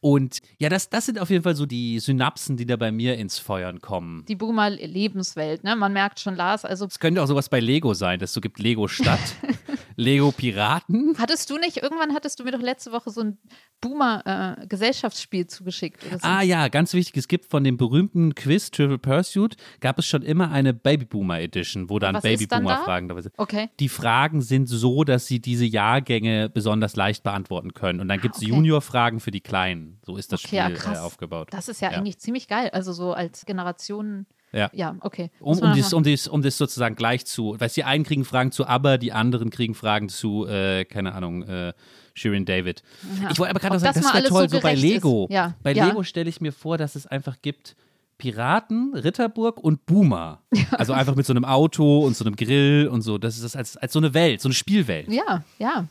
[0.00, 3.16] Und ja, das, das sind auf jeden Fall so die Synapsen, die da bei mir
[3.16, 4.24] ins Feuern kommen.
[4.28, 5.74] Die Boomer-Lebenswelt, ne?
[5.74, 8.40] Man merkt schon, Lars, also Es könnte auch sowas bei Lego sein, dass es so
[8.40, 9.18] gibt Lego Stadt,
[9.96, 11.16] Lego Piraten.
[11.18, 13.38] hattest du nicht, irgendwann hattest du mir doch letzte Woche so ein
[13.80, 16.26] Boomer-Gesellschaftsspiel zugeschickt oder so.
[16.26, 20.22] Ah ja, ganz wichtig, es gibt von dem berühmten Quiz Trivial Pursuit, gab es schon
[20.22, 22.68] immer eine Babyboomer Edition, wo dann Was ist dann da?
[22.68, 23.34] Babyboomer-Fragen dabei sind.
[23.38, 23.70] Okay.
[23.80, 28.00] Die Fragen sind so, dass sie diese Jahrgänge besonders leicht beantworten können.
[28.00, 28.50] Und dann gibt es okay.
[28.50, 29.85] Junior-Fragen für die Kleinen.
[30.04, 30.98] So ist das Okay, ja, Spiel krass.
[30.98, 31.48] äh, aufgebaut.
[31.50, 32.70] Das ist ja, eigentlich ziemlich geil.
[32.72, 34.26] Also so als Generation.
[34.52, 34.70] Ja.
[34.72, 35.30] Ja, okay.
[35.40, 38.52] Um, um, dies, um, dies, um das sozusagen gleich zu, weil die einen kriegen Fragen
[38.52, 41.72] zu Aber, die anderen kriegen Fragen zu, äh, keine Ahnung, äh,
[42.14, 42.82] Shirin David.
[43.20, 43.30] Ja.
[43.30, 44.74] Ich wollte aber gerade noch sagen, das das wäre toll, so so bei.
[44.74, 45.26] Lego.
[45.30, 45.86] Ja, Bei ja.
[45.86, 47.76] Lego stelle ich mir vor, dass es einfach gibt
[48.18, 50.42] Piraten, Ritterburg und Boomer.
[50.72, 53.18] Also einfach mit so einem Auto und so einem Grill und so.
[53.18, 55.08] Das ist das als, als so eine Welt, so eine Spielwelt.
[55.08, 55.86] Ja, ja.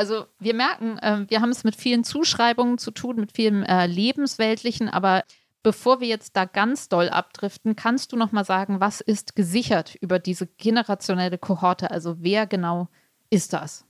[0.00, 3.84] Also wir merken, äh, wir haben es mit vielen Zuschreibungen zu tun, mit vielem äh,
[3.86, 5.24] Lebensweltlichen, aber
[5.62, 9.96] bevor wir jetzt da ganz doll abdriften, kannst du noch mal sagen, was ist gesichert
[10.00, 11.90] über diese generationelle Kohorte?
[11.90, 12.88] Also wer genau
[13.28, 13.84] ist das?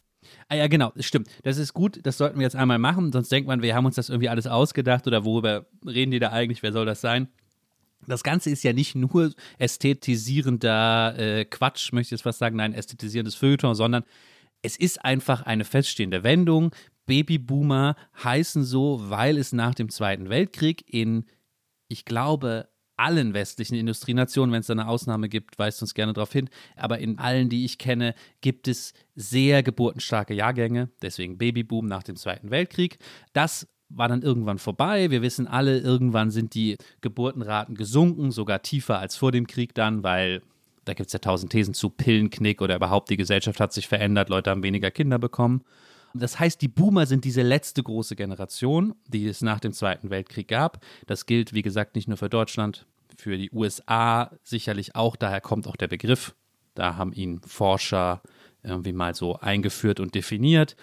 [0.49, 1.29] Ah ja, genau, stimmt.
[1.45, 3.95] Das ist gut, das sollten wir jetzt einmal machen, sonst denkt man, wir haben uns
[3.95, 7.29] das irgendwie alles ausgedacht oder worüber reden die da eigentlich, wer soll das sein?
[8.09, 12.75] Das Ganze ist ja nicht nur ästhetisierender äh, Quatsch, möchte ich jetzt fast sagen, nein,
[12.75, 14.03] ästhetisierendes Feuilleton, sondern
[14.63, 16.75] es ist einfach eine feststehende Wendung.
[17.07, 21.25] Babyboomer heißen so, weil es nach dem Zweiten Weltkrieg in,
[21.89, 26.33] ich glaube, allen westlichen Industrienationen, wenn es da eine Ausnahme gibt, weist uns gerne darauf
[26.33, 32.03] hin, aber in allen, die ich kenne, gibt es sehr geburtenstarke Jahrgänge, deswegen Babyboom nach
[32.03, 32.99] dem Zweiten Weltkrieg.
[33.33, 35.11] Das war dann irgendwann vorbei.
[35.11, 40.03] Wir wissen alle, irgendwann sind die Geburtenraten gesunken, sogar tiefer als vor dem Krieg dann,
[40.03, 40.43] weil
[40.85, 44.29] da gibt es ja tausend Thesen zu Pillenknick oder überhaupt die Gesellschaft hat sich verändert,
[44.29, 45.63] Leute haben weniger Kinder bekommen.
[46.15, 50.49] Das heißt, die Boomer sind diese letzte große Generation, die es nach dem Zweiten Weltkrieg
[50.49, 50.85] gab.
[51.07, 55.15] Das gilt, wie gesagt, nicht nur für Deutschland, für die USA sicherlich auch.
[55.15, 56.35] Daher kommt auch der Begriff.
[56.75, 58.23] Da haben ihn Forscher
[58.63, 60.77] irgendwie mal so eingeführt und definiert.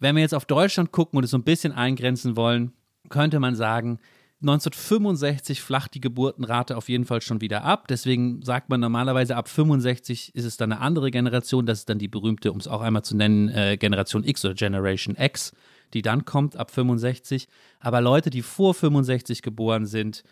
[0.00, 2.72] Wenn wir jetzt auf Deutschland gucken und es so ein bisschen eingrenzen wollen,
[3.08, 4.00] könnte man sagen,
[4.44, 7.88] 1965 flacht die Geburtenrate auf jeden Fall schon wieder ab.
[7.88, 11.66] Deswegen sagt man normalerweise, ab 65 ist es dann eine andere Generation.
[11.66, 14.54] Das ist dann die berühmte, um es auch einmal zu nennen, äh, Generation X oder
[14.54, 15.52] Generation X,
[15.94, 17.48] die dann kommt ab 65.
[17.80, 20.22] Aber Leute, die vor 65 geboren sind,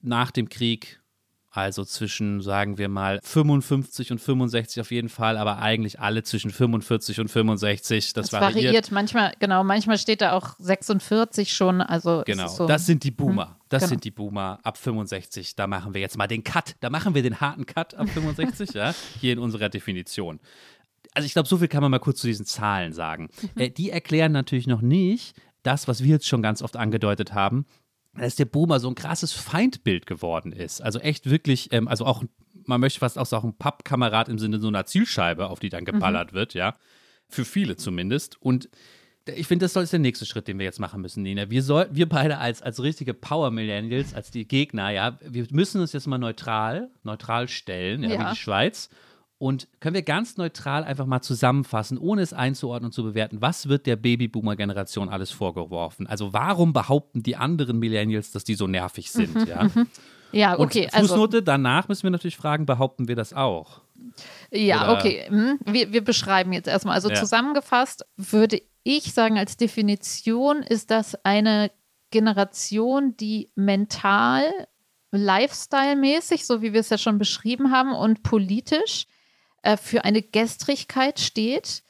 [0.00, 1.00] nach dem Krieg
[1.58, 6.52] Also zwischen, sagen wir mal, 55 und 65 auf jeden Fall, aber eigentlich alle zwischen
[6.52, 8.12] 45 und 65.
[8.12, 8.66] Das, Das variiert.
[8.66, 11.80] variiert manchmal, genau, manchmal steht da auch 46 schon.
[11.80, 13.56] Also Genau, so, das sind die Boomer.
[13.70, 13.88] Das genau.
[13.88, 15.56] sind die Boomer ab 65.
[15.56, 16.76] Da machen wir jetzt mal den Cut.
[16.78, 20.38] Da machen wir den harten Cut ab 65, ja, hier in unserer Definition.
[21.12, 23.30] Also ich glaube, so viel kann man mal kurz zu diesen Zahlen sagen.
[23.56, 23.60] Mhm.
[23.60, 27.66] Äh, die erklären natürlich noch nicht das, was wir jetzt schon ganz oft angedeutet haben,
[28.14, 30.80] dass der Boomer so ein krasses Feindbild geworden ist.
[30.80, 32.22] Also echt wirklich, ähm, also auch,
[32.66, 35.84] man möchte fast auch sagen, ein Pappkamerad im Sinne so einer Zielscheibe, auf die dann
[35.84, 36.74] geballert wird, ja.
[37.28, 38.40] Für viele zumindest.
[38.40, 38.68] Und
[39.36, 41.50] ich finde, das soll- ist der nächste Schritt, den wir jetzt machen müssen, Nina.
[41.50, 45.92] Wir sollten, wir beide als, als richtige Power-Millennials, als die Gegner, ja, wir müssen uns
[45.92, 48.20] jetzt mal neutral, neutral stellen, ja, Ja.
[48.26, 48.88] wie die Schweiz.
[49.38, 53.68] Und können wir ganz neutral einfach mal zusammenfassen, ohne es einzuordnen und zu bewerten, was
[53.68, 56.08] wird der Babyboomer-Generation alles vorgeworfen?
[56.08, 59.46] Also warum behaupten die anderen Millennials, dass die so nervig sind?
[59.46, 59.68] ja?
[60.32, 60.88] Ja, Und okay.
[60.92, 63.80] Also, Fußnote, danach müssen wir natürlich fragen, behaupten wir das auch?
[64.50, 65.24] ja, oder- okay.
[65.28, 66.94] hm, Wir, wir beschreiben jetzt erstmal.
[66.94, 67.14] Also Ja.
[67.16, 71.70] zusammengefasst würde ich sagen, als Definition ist das eine
[72.10, 74.42] Generation, die mental,
[75.12, 79.06] lifestyle-mäßig, so wie wir es ja schon beschrieben haben, und politisch
[79.62, 81.82] äh, für eine Gestrigkeit steht,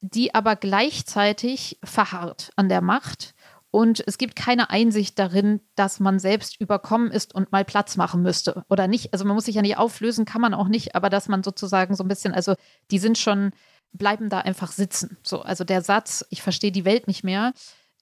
[0.00, 3.34] die aber gleichzeitig verharrt an der Macht.
[3.70, 8.22] Und es gibt keine Einsicht darin, dass man selbst überkommen ist und mal Platz machen
[8.22, 9.12] müsste oder nicht.
[9.12, 11.94] Also man muss sich ja nicht auflösen, kann man auch nicht, aber dass man sozusagen
[11.94, 12.54] so ein bisschen, also
[12.90, 13.52] die sind schon,
[13.92, 15.18] bleiben da einfach sitzen.
[15.22, 17.52] So, also der Satz, ich verstehe die Welt nicht mehr,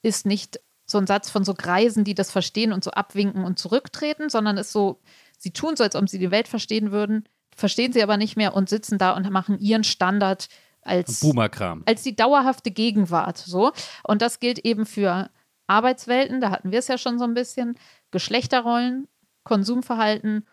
[0.02, 3.58] ist nicht so ein Satz von so Greisen, die das verstehen und so abwinken und
[3.58, 5.00] zurücktreten, sondern ist so,
[5.36, 8.54] sie tun so, als ob sie die Welt verstehen würden, verstehen sie aber nicht mehr
[8.54, 10.48] und sitzen da und machen ihren Standard
[10.82, 11.82] als Boomer-Kram.
[11.86, 13.38] als die dauerhafte Gegenwart.
[13.38, 13.72] So.
[14.04, 15.30] Und das gilt eben für
[15.66, 17.76] Arbeitswelten, da hatten wir es ja schon so ein bisschen,
[18.12, 19.08] Geschlechterrollen,
[19.42, 20.46] Konsumverhalten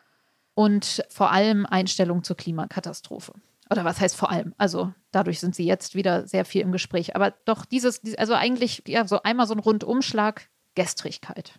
[0.55, 3.33] und vor allem Einstellung zur Klimakatastrophe.
[3.69, 4.53] Oder was heißt vor allem?
[4.57, 7.15] Also dadurch sind sie jetzt wieder sehr viel im Gespräch.
[7.15, 11.53] Aber doch dieses, dies- also eigentlich ja so einmal so ein Rundumschlag Gestrigkeit.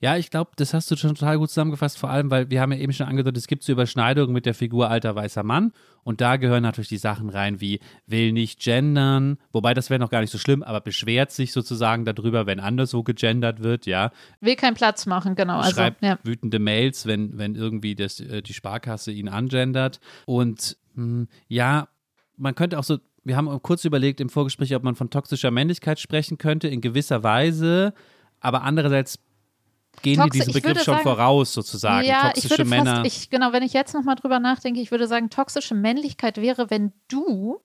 [0.00, 2.72] Ja, ich glaube, das hast du schon total gut zusammengefasst, vor allem, weil wir haben
[2.72, 5.72] ja eben schon angedeutet, es gibt so Überschneidungen mit der Figur alter weißer Mann
[6.04, 10.10] und da gehören natürlich die Sachen rein wie will nicht gendern, wobei das wäre noch
[10.10, 14.10] gar nicht so schlimm, aber beschwert sich sozusagen darüber, wenn anders so gegendert wird, ja.
[14.40, 15.60] Will keinen Platz machen, genau.
[15.60, 16.18] Also, Schreibt ja.
[16.22, 21.88] wütende Mails, wenn, wenn irgendwie das, äh, die Sparkasse ihn angendert und mh, ja,
[22.36, 25.98] man könnte auch so, wir haben kurz überlegt im Vorgespräch, ob man von toxischer Männlichkeit
[25.98, 27.94] sprechen könnte, in gewisser Weise,
[28.40, 29.18] aber andererseits
[30.02, 32.06] gehen Toxi- die diesem ich Begriff schon sagen- voraus, sozusagen.
[32.06, 32.96] Ja, ich Toxische würde Männer.
[33.02, 36.70] fast, ich, genau, wenn ich jetzt nochmal drüber nachdenke, ich würde sagen, toxische Männlichkeit wäre,
[36.70, 37.60] wenn du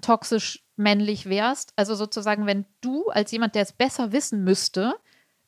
[0.00, 1.72] toxisch männlich wärst.
[1.76, 4.94] Also sozusagen, wenn du als jemand, der es besser wissen müsste,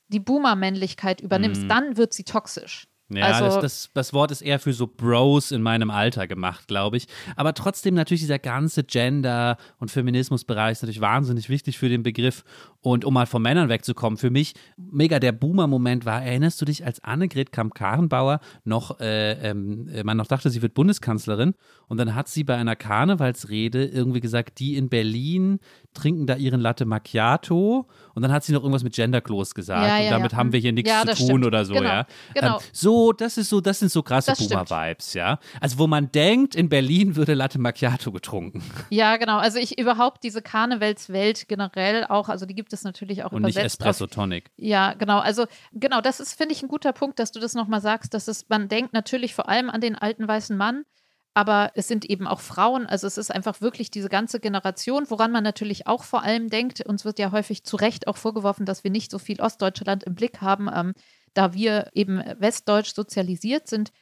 [0.08, 2.88] die Boomer-Männlichkeit übernimmst, dann wird sie toxisch.
[3.12, 6.68] Ja, also, das, das, das Wort ist eher für so Bros in meinem Alter gemacht,
[6.68, 7.08] glaube ich.
[7.34, 12.44] Aber trotzdem natürlich dieser ganze Gender- und Feminismusbereich ist natürlich wahnsinnig wichtig für den Begriff.
[12.82, 16.84] Und um mal von Männern wegzukommen, für mich mega der Boomer-Moment war, erinnerst du dich,
[16.84, 21.54] als Annegret Kramp-Karrenbauer noch, äh, ähm, äh, man noch dachte, sie wird Bundeskanzlerin
[21.88, 25.60] und dann hat sie bei einer Karnevalsrede irgendwie gesagt, die in Berlin
[25.92, 29.96] trinken da ihren Latte Macchiato und dann hat sie noch irgendwas mit Genderklos gesagt Ja,
[29.96, 30.38] und ja, damit ja.
[30.38, 31.46] haben wir hier nichts zu tun stimmt.
[31.46, 32.06] oder so, Genau, ja.
[32.34, 32.56] genau.
[32.56, 34.32] Ähm, so, das ist so, das sind so krasse.
[34.32, 35.38] Boomer-Vibes, ja.
[35.60, 39.38] Also wo man denkt, in Berlin würde Latte Macchiato getrunken ja, genau.
[39.38, 43.56] Also ich überhaupt diese Karnevalswelt generell auch, also die gibt es natürlich auch und nicht
[43.56, 44.50] übersetzt Espresso auf Tonic.
[44.56, 45.18] Ja, genau.
[45.18, 48.28] Also genau, das ist, finde ich, ein guter Punkt, dass du das nochmal sagst, dass
[48.28, 50.84] es, man denkt natürlich vor allem an den alten weißen Mann,
[51.34, 52.86] aber es sind eben auch Frauen.
[52.86, 56.84] Also es ist einfach wirklich diese ganze Generation, woran man natürlich auch vor allem denkt.
[56.86, 60.14] Uns wird ja häufig zu Recht auch vorgeworfen, dass wir nicht so viel Ostdeutschland im
[60.14, 60.94] Blick haben, ähm,
[61.34, 63.92] da wir eben westdeutsch sozialisiert sind.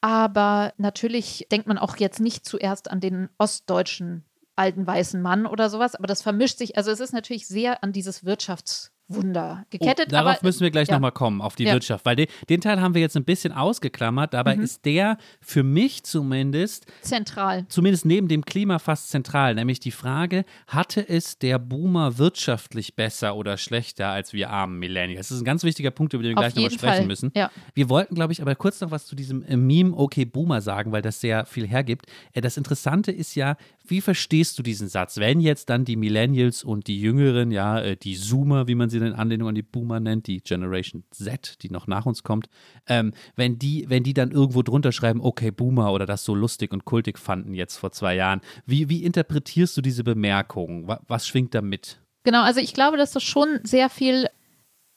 [0.00, 4.24] Aber natürlich denkt man auch jetzt nicht zuerst an den ostdeutschen
[4.56, 6.76] alten weißen Mann oder sowas, aber das vermischt sich.
[6.76, 10.06] Also es ist natürlich sehr an dieses Wirtschaftswunder gekettet.
[10.08, 10.94] oh, darauf aber, müssen wir gleich ja.
[10.94, 11.74] nochmal kommen, auf die Ja.
[11.74, 14.34] Wirtschaft, weil den, den Teil haben wir jetzt ein bisschen ausgeklammert.
[14.34, 14.62] Dabei Mhm.
[14.62, 17.66] ist der für mich zumindest zentral.
[17.68, 23.36] zumindest neben dem Klima fast zentral, nämlich die Frage, hatte es der Boomer wirtschaftlich besser
[23.36, 25.28] oder schlechter als wir armen Millennials?
[25.28, 27.06] Das ist ein ganz wichtiger Punkt, über den wir Auf gleich nochmal sprechen Fall.
[27.06, 27.32] müssen.
[27.36, 27.50] Ja.
[27.74, 30.90] Wir wollten, glaube ich, aber kurz noch was zu diesem äh, Meme Okay Boomer sagen,
[30.92, 32.06] weil das sehr viel hergibt.
[32.32, 33.56] Äh, Das Interessante ist ja,
[33.88, 35.16] wie verstehst du diesen Satz?
[35.18, 38.98] Wenn jetzt dann die Millennials und die Jüngeren, ja, äh, die Zoomer, wie man sie
[38.98, 42.48] in Anlehnung an die Boomer nennt, die Generation Z, die noch nach uns kommt,
[42.86, 46.72] ähm, wenn die, wenn die dann irgendwo drunter schreiben, okay Boomer oder das so lustig
[46.72, 50.88] und kultig fanden jetzt vor zwei Jahren, wie, wie interpretierst du diese Bemerkung?
[50.88, 52.00] Was, was schwingt da mit?
[52.24, 54.28] Genau, also ich glaube, dass das schon sehr viel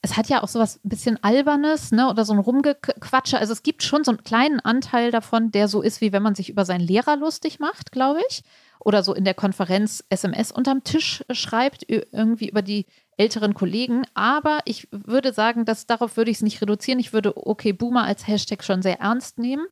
[0.02, 3.38] es hat ja auch sowas ein bisschen Albernes, ne, oder so ein Rumgequatsche.
[3.38, 6.36] Also es gibt schon so einen kleinen Anteil davon, der so ist, wie wenn man
[6.36, 8.44] sich über seinen Lehrer lustig macht, glaube ich.
[8.80, 12.86] Oder so in der Konferenz SMS unterm Tisch schreibt, irgendwie über die
[13.18, 14.04] älteren Kollegen.
[14.14, 17.00] Aber ich würde sagen, dass darauf würde ich es nicht reduzieren.
[17.00, 19.66] Ich würde okay Boomer als Hashtag schon sehr ernst nehmen.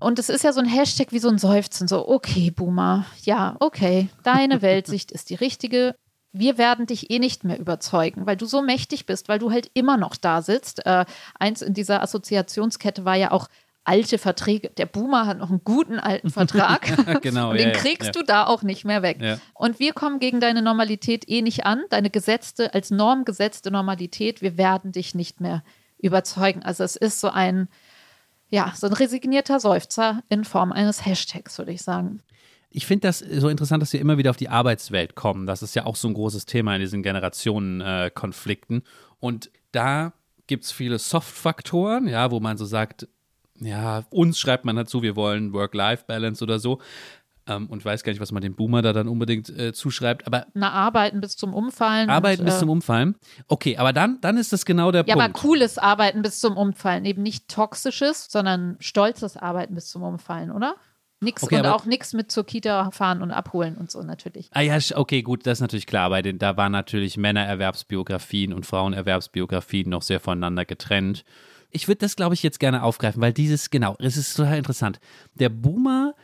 [0.00, 3.56] Und es ist ja so ein Hashtag wie so ein Seufzen, so okay Boomer, ja,
[3.58, 5.94] okay, deine Weltsicht ist die richtige
[6.32, 9.70] wir werden dich eh nicht mehr überzeugen, weil du so mächtig bist, weil du halt
[9.74, 10.84] immer noch da sitzt.
[10.84, 11.04] Äh,
[11.38, 13.48] eins in dieser Assoziationskette war ja auch
[13.88, 14.70] alte Verträge.
[14.76, 17.22] Der Boomer hat noch einen guten alten Vertrag.
[17.22, 18.12] genau, und den ja, kriegst ja.
[18.12, 19.18] du da auch nicht mehr weg.
[19.20, 19.38] Ja.
[19.54, 24.42] Und wir kommen gegen deine Normalität eh nicht an, deine gesetzte, als Norm gesetzte Normalität.
[24.42, 25.64] Wir werden dich nicht mehr
[25.98, 26.62] überzeugen.
[26.62, 27.68] Also es ist so ein,
[28.50, 32.20] ja, so ein resignierter Seufzer in Form eines Hashtags, würde ich sagen.
[32.70, 35.46] Ich finde das so interessant, dass wir immer wieder auf die Arbeitswelt kommen.
[35.46, 38.82] Das ist ja auch so ein großes Thema in diesen Generationenkonflikten.
[39.18, 40.12] Und da
[40.46, 43.08] gibt es viele Soft-Faktoren, ja, wo man so sagt,
[43.60, 46.80] ja, uns schreibt man dazu, wir wollen Work-Life-Balance oder so.
[47.46, 50.26] Ähm, und weiß gar nicht, was man dem Boomer da dann unbedingt äh, zuschreibt.
[50.26, 52.10] Aber Na, arbeiten bis zum Umfallen.
[52.10, 53.16] Arbeiten und, bis äh, zum Umfallen.
[53.46, 55.24] Okay, aber dann, dann ist das genau der Ja, Punkt.
[55.24, 57.06] aber cooles Arbeiten bis zum Umfallen.
[57.06, 60.74] Eben nicht toxisches, sondern stolzes Arbeiten bis zum Umfallen, oder?
[61.20, 64.48] Nix Okay, und auch nichts mit zur Kita fahren und abholen und so natürlich.
[64.52, 66.10] Ah ja, okay, gut, das ist natürlich klar.
[66.10, 71.24] Bei den, da waren natürlich Männererwerbsbiografien und Frauenerwerbsbiografien noch sehr voneinander getrennt.
[71.70, 75.00] Ich würde das, glaube ich, jetzt gerne aufgreifen, weil dieses, genau, es ist total interessant.
[75.34, 76.14] Der Boomer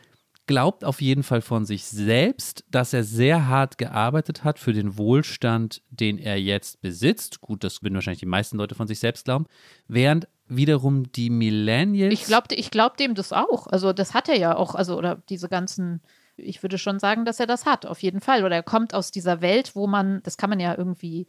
[0.47, 4.97] glaubt auf jeden Fall von sich selbst, dass er sehr hart gearbeitet hat für den
[4.97, 7.41] Wohlstand, den er jetzt besitzt.
[7.41, 9.47] Gut, das würden wahrscheinlich die meisten Leute von sich selbst glauben.
[9.87, 12.13] Während wiederum die Millennials.
[12.13, 13.67] Ich glaube ich glaub dem das auch.
[13.67, 14.75] Also das hat er ja auch.
[14.75, 16.01] Also oder diese ganzen,
[16.37, 18.45] ich würde schon sagen, dass er das hat, auf jeden Fall.
[18.45, 21.25] Oder er kommt aus dieser Welt, wo man, das kann man ja irgendwie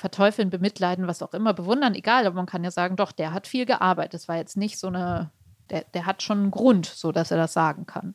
[0.00, 2.26] verteufeln, bemitleiden, was auch immer, bewundern, egal.
[2.26, 4.14] Aber man kann ja sagen, doch, der hat viel gearbeitet.
[4.14, 5.30] Das war jetzt nicht so eine,
[5.70, 8.14] der, der hat schon einen Grund, so dass er das sagen kann.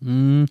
[0.00, 0.46] Hm.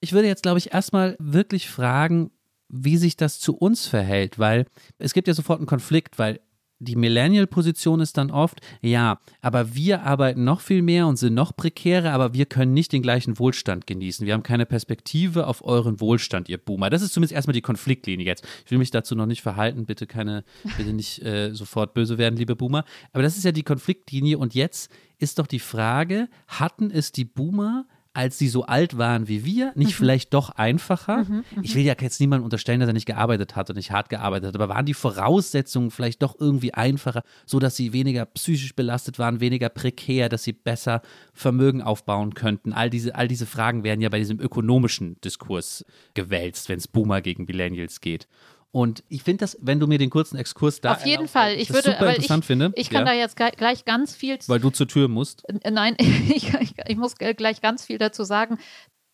[0.00, 2.30] Ich würde jetzt, glaube ich, erstmal wirklich fragen,
[2.68, 4.66] wie sich das zu uns verhält, weil
[4.98, 6.40] es gibt ja sofort einen Konflikt, weil
[6.82, 11.54] die Millennial-Position ist dann oft, ja, aber wir arbeiten noch viel mehr und sind noch
[11.56, 14.26] prekärer, aber wir können nicht den gleichen Wohlstand genießen.
[14.26, 16.90] Wir haben keine Perspektive auf euren Wohlstand, ihr Boomer.
[16.90, 18.44] Das ist zumindest erstmal die Konfliktlinie jetzt.
[18.64, 20.44] Ich will mich dazu noch nicht verhalten, bitte keine,
[20.76, 22.84] bitte nicht äh, sofort böse werden, liebe Boomer.
[23.12, 27.24] Aber das ist ja die Konfliktlinie und jetzt ist doch die Frage, hatten es die
[27.24, 31.26] Boomer als sie so alt waren wie wir, nicht vielleicht doch einfacher?
[31.62, 34.48] ich will ja jetzt niemandem unterstellen, dass er nicht gearbeitet hat und nicht hart gearbeitet
[34.48, 39.18] hat, aber waren die Voraussetzungen vielleicht doch irgendwie einfacher, so dass sie weniger psychisch belastet
[39.18, 42.72] waren, weniger prekär, dass sie besser Vermögen aufbauen könnten?
[42.72, 47.20] All diese, all diese Fragen werden ja bei diesem ökonomischen Diskurs gewälzt, wenn es Boomer
[47.20, 48.28] gegen Millennials geht.
[48.72, 51.54] Und ich finde das, wenn du mir den kurzen Exkurs da auf jeden erlaubst, Fall.
[51.56, 52.72] ich würde, super interessant ich, finde.
[52.74, 55.46] ich kann ja, da jetzt gleich, ganz viel weil du zur Tür musst.
[55.46, 58.58] Äh, Nein, ich, ich, ich muss gleich ganz viel dazu sagen.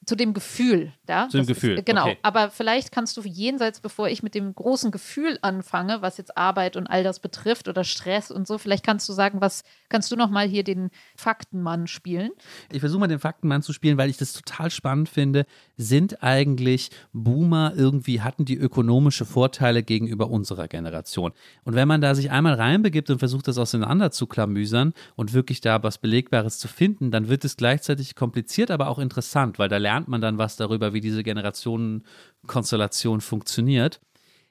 [0.08, 1.28] Zu dem Gefühl, ja.
[1.28, 2.04] Zu dem Das Gefühl, Ist, genau.
[2.04, 2.16] okay.
[2.22, 6.76] Aber vielleicht kannst du jenseits, bevor ich mit dem großen Gefühl anfange, was jetzt Arbeit
[6.76, 10.16] und all das betrifft oder Stress und so, vielleicht kannst du sagen, was kannst du
[10.16, 12.30] noch mal hier den Faktenmann spielen?
[12.72, 15.44] Ich versuche mal den Faktenmann zu spielen, weil ich das total spannend finde.
[15.76, 21.32] Sind eigentlich Boomer irgendwie, hatten die ökonomische Vorteile gegenüber unserer Generation?
[21.64, 25.60] Und wenn man da sich einmal reinbegibt und versucht, das auseinander zu klamüsern und wirklich
[25.60, 29.76] da was Belegbares zu finden, dann wird es gleichzeitig kompliziert, aber auch interessant, weil da
[29.76, 34.00] lernt man dann was darüber, wie diese Generationenkonstellation funktioniert.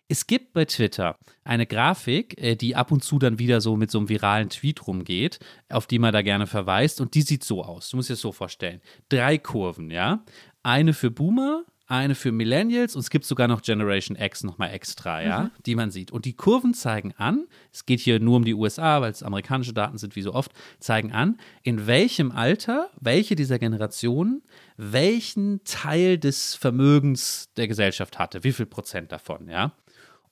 [0.09, 3.91] Es gibt bei Twitter eine Grafik, äh, die ab und zu dann wieder so mit
[3.91, 7.01] so einem viralen Tweet rumgeht, auf die man da gerne verweist.
[7.01, 7.89] Und die sieht so aus.
[7.89, 8.81] Du musst dir das so vorstellen.
[9.09, 10.23] Drei Kurven, ja.
[10.63, 15.21] Eine für Boomer, eine für Millennials und es gibt sogar noch Generation X nochmal extra,
[15.21, 16.11] ja, die man sieht.
[16.11, 19.73] Und die Kurven zeigen an, es geht hier nur um die USA, weil es amerikanische
[19.73, 24.43] Daten sind, wie so oft, zeigen an, in welchem Alter welche dieser Generationen
[24.75, 29.71] welchen Teil des Vermögens der Gesellschaft hatte, wie viel Prozent davon, ja.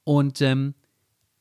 [0.04, 0.76] Und ähm,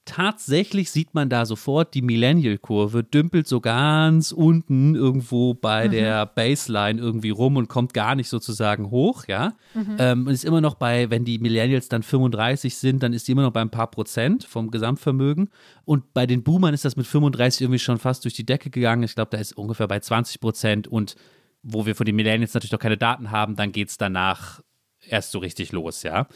[0.04, 7.00] tatsächlich sieht man da sofort, die Millennial-Kurve dümpelt so ganz unten irgendwo bei der Baseline
[7.00, 9.54] irgendwie rum und kommt gar nicht sozusagen hoch, ja.
[9.98, 13.32] Ähm, und ist immer noch bei, wenn die Millennials dann 35 sind, dann ist die
[13.32, 15.50] immer noch bei ein paar Prozent vom Gesamtvermögen.
[15.84, 19.02] Und bei den Boomern ist das mit 35 irgendwie schon fast durch die Decke gegangen.
[19.02, 21.16] Ich glaube, da ist ungefähr bei 20 Prozent und
[21.62, 24.60] wo wir von den Millennials natürlich noch keine Daten haben, dann geht es danach
[25.08, 26.26] erst so richtig los, ja.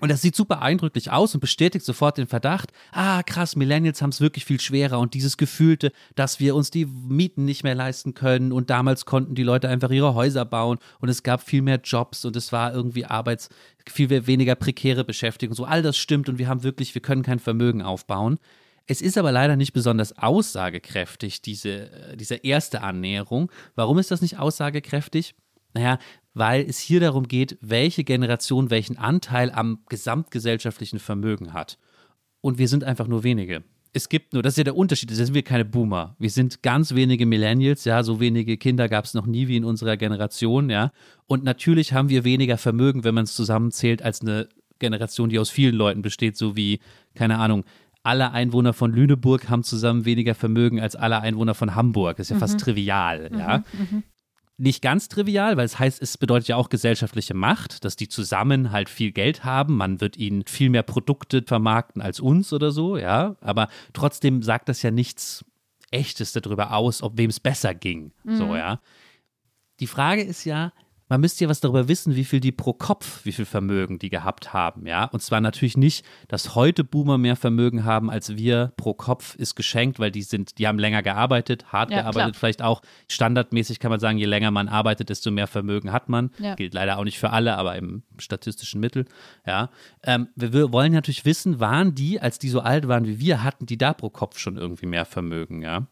[0.00, 4.10] Und das sieht super eindrücklich aus und bestätigt sofort den Verdacht, ah krass, Millennials haben
[4.10, 8.12] es wirklich viel schwerer und dieses Gefühlte, dass wir uns die Mieten nicht mehr leisten
[8.12, 11.80] können und damals konnten die Leute einfach ihre Häuser bauen und es gab viel mehr
[11.82, 13.48] Jobs und es war irgendwie Arbeits,
[13.88, 17.38] viel weniger prekäre Beschäftigung, so all das stimmt und wir haben wirklich, wir können kein
[17.38, 18.38] Vermögen aufbauen.
[18.86, 23.50] Es ist aber leider nicht besonders aussagekräftig, diese, äh, diese erste Annäherung.
[23.76, 25.34] Warum ist das nicht aussagekräftig?
[25.74, 25.98] Naja,
[26.34, 31.78] weil es hier darum geht, welche Generation welchen Anteil am gesamtgesellschaftlichen Vermögen hat.
[32.40, 33.62] Und wir sind einfach nur wenige.
[33.92, 36.16] Es gibt nur, das ist ja der Unterschied, das sind wir keine Boomer.
[36.18, 39.64] Wir sind ganz wenige Millennials, ja, so wenige Kinder gab es noch nie wie in
[39.64, 40.90] unserer Generation, ja.
[41.26, 44.48] Und natürlich haben wir weniger Vermögen, wenn man es zusammenzählt, als eine
[44.80, 46.80] Generation, die aus vielen Leuten besteht, so wie,
[47.14, 47.64] keine Ahnung,
[48.02, 52.16] alle Einwohner von Lüneburg haben zusammen weniger Vermögen als alle Einwohner von Hamburg.
[52.16, 52.40] Das ist ja mhm.
[52.40, 53.58] fast trivial, ja.
[53.58, 54.02] Mhm, mhm
[54.56, 58.70] nicht ganz trivial, weil es heißt, es bedeutet ja auch gesellschaftliche Macht, dass die zusammen
[58.70, 59.76] halt viel Geld haben.
[59.76, 63.36] Man wird ihnen viel mehr Produkte vermarkten als uns oder so, ja.
[63.40, 65.44] Aber trotzdem sagt das ja nichts
[65.90, 68.12] Echtes darüber aus, ob wem es besser ging.
[68.22, 68.36] Mhm.
[68.36, 68.80] So, ja.
[69.80, 70.72] Die Frage ist ja,
[71.14, 74.10] man müsste ja was darüber wissen, wie viel die pro Kopf, wie viel Vermögen die
[74.10, 75.04] gehabt haben, ja.
[75.04, 79.54] Und zwar natürlich nicht, dass heute Boomer mehr Vermögen haben als wir pro Kopf ist
[79.54, 82.40] geschenkt, weil die sind, die haben länger gearbeitet, hart ja, gearbeitet, klar.
[82.40, 86.30] vielleicht auch standardmäßig kann man sagen, je länger man arbeitet, desto mehr Vermögen hat man.
[86.40, 86.56] Ja.
[86.56, 89.04] Gilt leider auch nicht für alle, aber im statistischen Mittel,
[89.46, 89.70] ja.
[90.02, 93.44] Ähm, wir, wir wollen natürlich wissen, waren die, als die so alt waren wie wir,
[93.44, 95.86] hatten die da pro Kopf schon irgendwie mehr Vermögen, ja.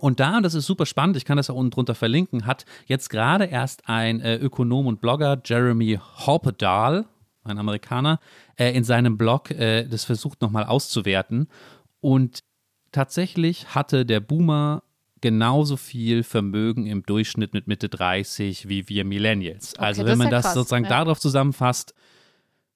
[0.00, 2.64] Und da, und das ist super spannend, ich kann das auch unten drunter verlinken, hat
[2.86, 7.04] jetzt gerade erst ein äh, Ökonom und Blogger, Jeremy Hoppedahl,
[7.44, 8.18] ein Amerikaner,
[8.56, 11.48] äh, in seinem Blog äh, das versucht nochmal auszuwerten.
[12.00, 12.40] Und
[12.92, 14.82] tatsächlich hatte der Boomer
[15.20, 19.74] genauso viel Vermögen im Durchschnitt mit Mitte 30 wie wir Millennials.
[19.74, 20.90] Okay, also wenn man das krass, sozusagen ja.
[20.90, 21.94] darauf zusammenfasst,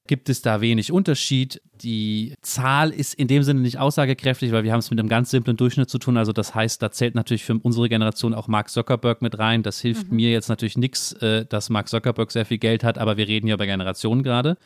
[0.06, 1.62] gibt es da wenig Unterschied.
[1.82, 5.30] Die Zahl ist in dem Sinne nicht aussagekräftig, weil wir haben es mit einem ganz
[5.30, 6.16] simplen Durchschnitt zu tun.
[6.16, 9.62] Also das heißt, da zählt natürlich für unsere Generation auch Mark Zuckerberg mit rein.
[9.62, 10.16] Das hilft mhm.
[10.16, 13.46] mir jetzt natürlich nichts, äh, dass Mark Zuckerberg sehr viel Geld hat, aber wir reden
[13.46, 14.58] ja über Generationen gerade.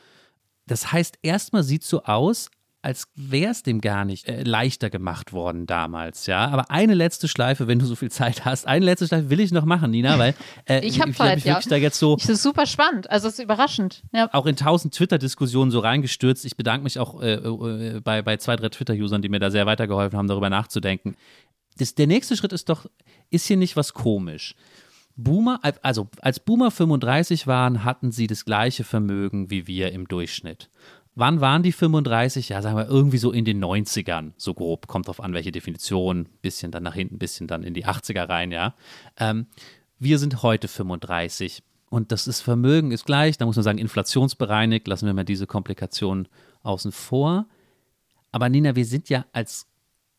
[0.66, 2.50] Das heißt, erstmal sieht es so aus,
[2.88, 6.48] als wäre es dem gar nicht äh, leichter gemacht worden damals, ja.
[6.48, 9.52] Aber eine letzte Schleife, wenn du so viel Zeit hast, eine letzte Schleife will ich
[9.52, 10.34] noch machen, Nina, weil
[10.66, 11.68] äh, ich habe Zeit, hab ja.
[11.68, 12.16] da jetzt so.
[12.16, 14.04] Das ist super spannend, also es ist überraschend.
[14.14, 14.30] Ja.
[14.32, 16.46] Auch in tausend Twitter-Diskussionen so reingestürzt.
[16.46, 19.66] Ich bedanke mich auch äh, äh, bei, bei zwei, drei Twitter-Usern, die mir da sehr
[19.66, 21.14] weitergeholfen haben, darüber nachzudenken.
[21.76, 22.86] Das, der nächste Schritt ist doch,
[23.28, 24.54] ist hier nicht was komisch.
[25.14, 30.70] Boomer, also als Boomer 35 waren, hatten sie das gleiche Vermögen wie wir im Durchschnitt.
[31.18, 32.50] Wann waren die 35?
[32.50, 34.86] Ja, sagen wir irgendwie so in den 90ern, so grob.
[34.86, 36.28] Kommt drauf an, welche Definition.
[36.42, 38.76] Bisschen dann nach hinten, bisschen dann in die 80er rein, ja.
[39.16, 39.46] Ähm,
[39.98, 44.86] wir sind heute 35 und das ist Vermögen ist gleich, da muss man sagen, inflationsbereinigt,
[44.86, 46.28] lassen wir mal diese Komplikationen
[46.62, 47.46] außen vor.
[48.30, 49.66] Aber Nina, wir sind ja als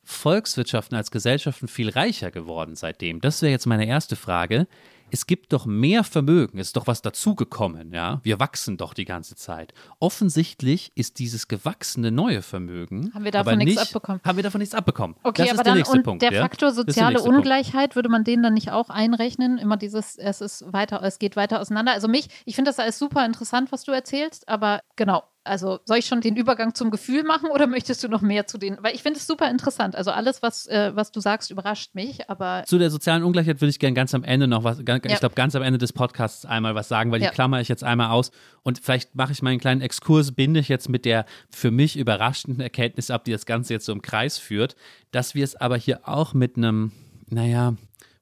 [0.03, 3.21] Volkswirtschaften, als Gesellschaften viel reicher geworden seitdem.
[3.21, 4.67] Das wäre jetzt meine erste Frage
[5.11, 8.19] es gibt doch mehr Vermögen, es ist doch was dazugekommen, ja.
[8.23, 9.73] Wir wachsen doch die ganze Zeit.
[9.99, 13.11] Offensichtlich ist dieses gewachsene neue Vermögen.
[13.13, 14.21] Haben wir davon nichts nicht, abbekommen?
[14.23, 15.15] Haben wir davon nichts abbekommen.
[15.23, 17.95] Okay, das aber dann der und Punkt, der Faktor soziale der Ungleichheit, Punkt.
[17.95, 19.57] würde man den dann nicht auch einrechnen?
[19.57, 21.93] Immer dieses, es ist weiter, es geht weiter auseinander.
[21.93, 25.97] Also mich, ich finde das alles super interessant, was du erzählst, aber genau, also soll
[25.97, 28.77] ich schon den Übergang zum Gefühl machen oder möchtest du noch mehr zu den?
[28.81, 29.95] Weil ich finde es super interessant.
[29.95, 32.29] Also alles, was, äh, was du sagst, überrascht mich.
[32.29, 35.13] Aber zu der sozialen Ungleichheit würde ich gerne ganz am Ende noch was, ganz, ja.
[35.13, 37.29] ich glaube ganz am Ende des Podcasts einmal was sagen, weil ja.
[37.29, 38.31] die klammer ich jetzt einmal aus
[38.63, 42.61] und vielleicht mache ich meinen kleinen Exkurs, binde ich jetzt mit der für mich überraschenden
[42.61, 44.75] Erkenntnis ab, die das Ganze jetzt so im Kreis führt,
[45.11, 46.91] dass wir es aber hier auch mit einem,
[47.29, 47.73] naja,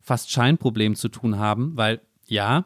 [0.02, 2.66] fast Scheinproblem zu tun haben, weil ja,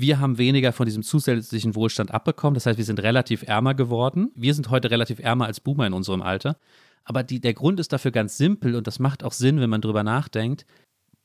[0.00, 2.54] wir haben weniger von diesem zusätzlichen Wohlstand abbekommen.
[2.54, 4.30] Das heißt, wir sind relativ ärmer geworden.
[4.34, 6.56] Wir sind heute relativ ärmer als Boomer in unserem Alter.
[7.04, 9.80] Aber die, der Grund ist dafür ganz simpel und das macht auch Sinn, wenn man
[9.80, 10.66] drüber nachdenkt.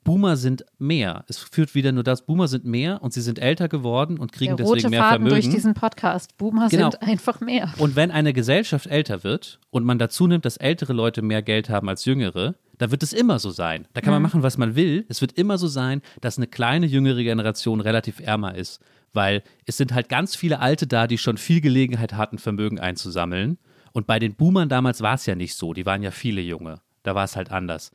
[0.05, 1.25] Boomer sind mehr.
[1.27, 4.55] Es führt wieder nur das, Boomer sind mehr und sie sind älter geworden und kriegen
[4.55, 5.41] Der rote deswegen mehr Faden Vermögen.
[5.41, 6.37] durch diesen Podcast.
[6.37, 6.91] Boomer genau.
[6.91, 7.73] sind einfach mehr.
[7.79, 11.71] Und wenn eine Gesellschaft älter wird und man dazu nimmt, dass ältere Leute mehr Geld
[11.71, 13.87] haben als jüngere, da wird es immer so sein.
[13.93, 14.27] Da kann man mhm.
[14.27, 15.05] machen, was man will.
[15.09, 18.81] Es wird immer so sein, dass eine kleine jüngere Generation relativ ärmer ist,
[19.11, 23.57] weil es sind halt ganz viele Alte da, die schon viel Gelegenheit hatten, Vermögen einzusammeln.
[23.91, 25.73] Und bei den Boomern damals war es ja nicht so.
[25.73, 26.81] Die waren ja viele Junge.
[27.01, 27.91] Da war es halt anders.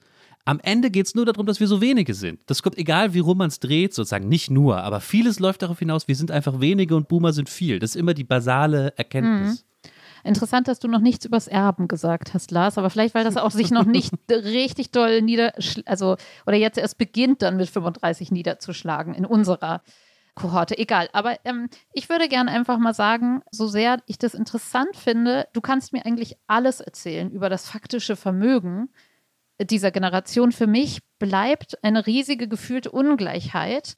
[0.50, 2.40] Am Ende geht es nur darum, dass wir so wenige sind.
[2.46, 4.26] Das kommt egal, wie rum man es dreht, sozusagen.
[4.26, 7.78] Nicht nur, aber vieles läuft darauf hinaus, wir sind einfach wenige und Boomer sind viel.
[7.78, 9.64] Das ist immer die basale Erkenntnis.
[9.84, 9.90] Mhm.
[10.24, 13.52] Interessant, dass du noch nichts übers Erben gesagt hast, Lars, aber vielleicht, weil das auch
[13.52, 15.52] sich noch nicht richtig doll nieder,
[15.86, 19.82] also, oder jetzt erst beginnt dann mit 35 niederzuschlagen in unserer
[20.34, 20.76] Kohorte.
[20.76, 25.46] Egal, aber ähm, ich würde gerne einfach mal sagen, so sehr ich das interessant finde,
[25.52, 28.88] du kannst mir eigentlich alles erzählen über das faktische Vermögen
[29.60, 30.52] dieser Generation.
[30.52, 33.96] Für mich bleibt eine riesige gefühlte Ungleichheit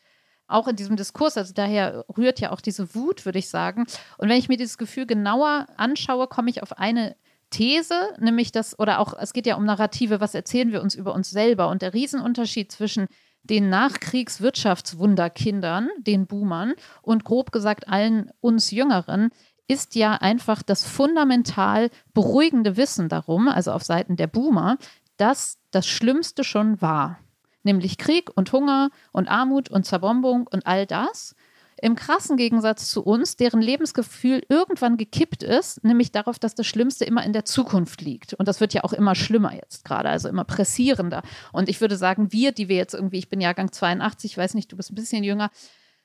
[0.52, 3.86] auch in diesem Diskurs, also daher rührt ja auch diese Wut, würde ich sagen.
[4.18, 7.16] Und wenn ich mir dieses Gefühl genauer anschaue, komme ich auf eine
[7.50, 11.14] These, nämlich das, oder auch, es geht ja um Narrative, was erzählen wir uns über
[11.14, 11.68] uns selber?
[11.68, 13.08] Und der Riesenunterschied zwischen
[13.42, 19.30] den Nachkriegswirtschaftswunderkindern, den Boomern und grob gesagt allen uns Jüngeren,
[19.68, 24.76] ist ja einfach das fundamental beruhigende Wissen darum, also auf Seiten der Boomer,
[25.16, 27.18] dass das Schlimmste schon war.
[27.62, 31.34] Nämlich Krieg und Hunger und Armut und Zerbombung und all das.
[31.80, 37.04] Im krassen Gegensatz zu uns, deren Lebensgefühl irgendwann gekippt ist, nämlich darauf, dass das Schlimmste
[37.04, 38.34] immer in der Zukunft liegt.
[38.34, 41.22] Und das wird ja auch immer schlimmer jetzt gerade, also immer pressierender.
[41.52, 44.54] Und ich würde sagen, wir, die wir jetzt irgendwie, ich bin Jahrgang 82, ich weiß
[44.54, 45.50] nicht, du bist ein bisschen jünger,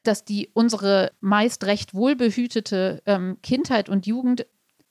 [0.01, 4.47] dass die unsere meist recht wohlbehütete ähm, Kindheit und Jugend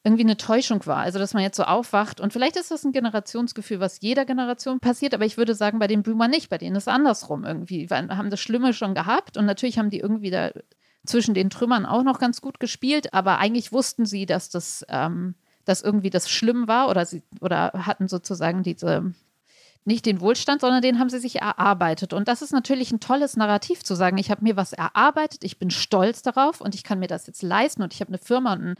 [0.07, 0.99] irgendwie eine Täuschung war.
[0.99, 4.79] Also, dass man jetzt so aufwacht und vielleicht ist das ein Generationsgefühl, was jeder Generation
[4.79, 7.91] passiert, aber ich würde sagen, bei den Boomer nicht, bei denen ist es andersrum irgendwie.
[7.91, 10.53] Wir haben das Schlimme schon gehabt und natürlich haben die irgendwie da
[11.05, 15.35] zwischen den Trümmern auch noch ganz gut gespielt, aber eigentlich wussten sie, dass das, ähm,
[15.65, 19.13] dass irgendwie das schlimm war oder sie oder hatten sozusagen diese
[19.85, 22.13] nicht den Wohlstand, sondern den haben sie sich erarbeitet.
[22.13, 25.59] Und das ist natürlich ein tolles Narrativ zu sagen, ich habe mir was erarbeitet, ich
[25.59, 28.53] bin stolz darauf und ich kann mir das jetzt leisten und ich habe eine Firma
[28.53, 28.75] und ein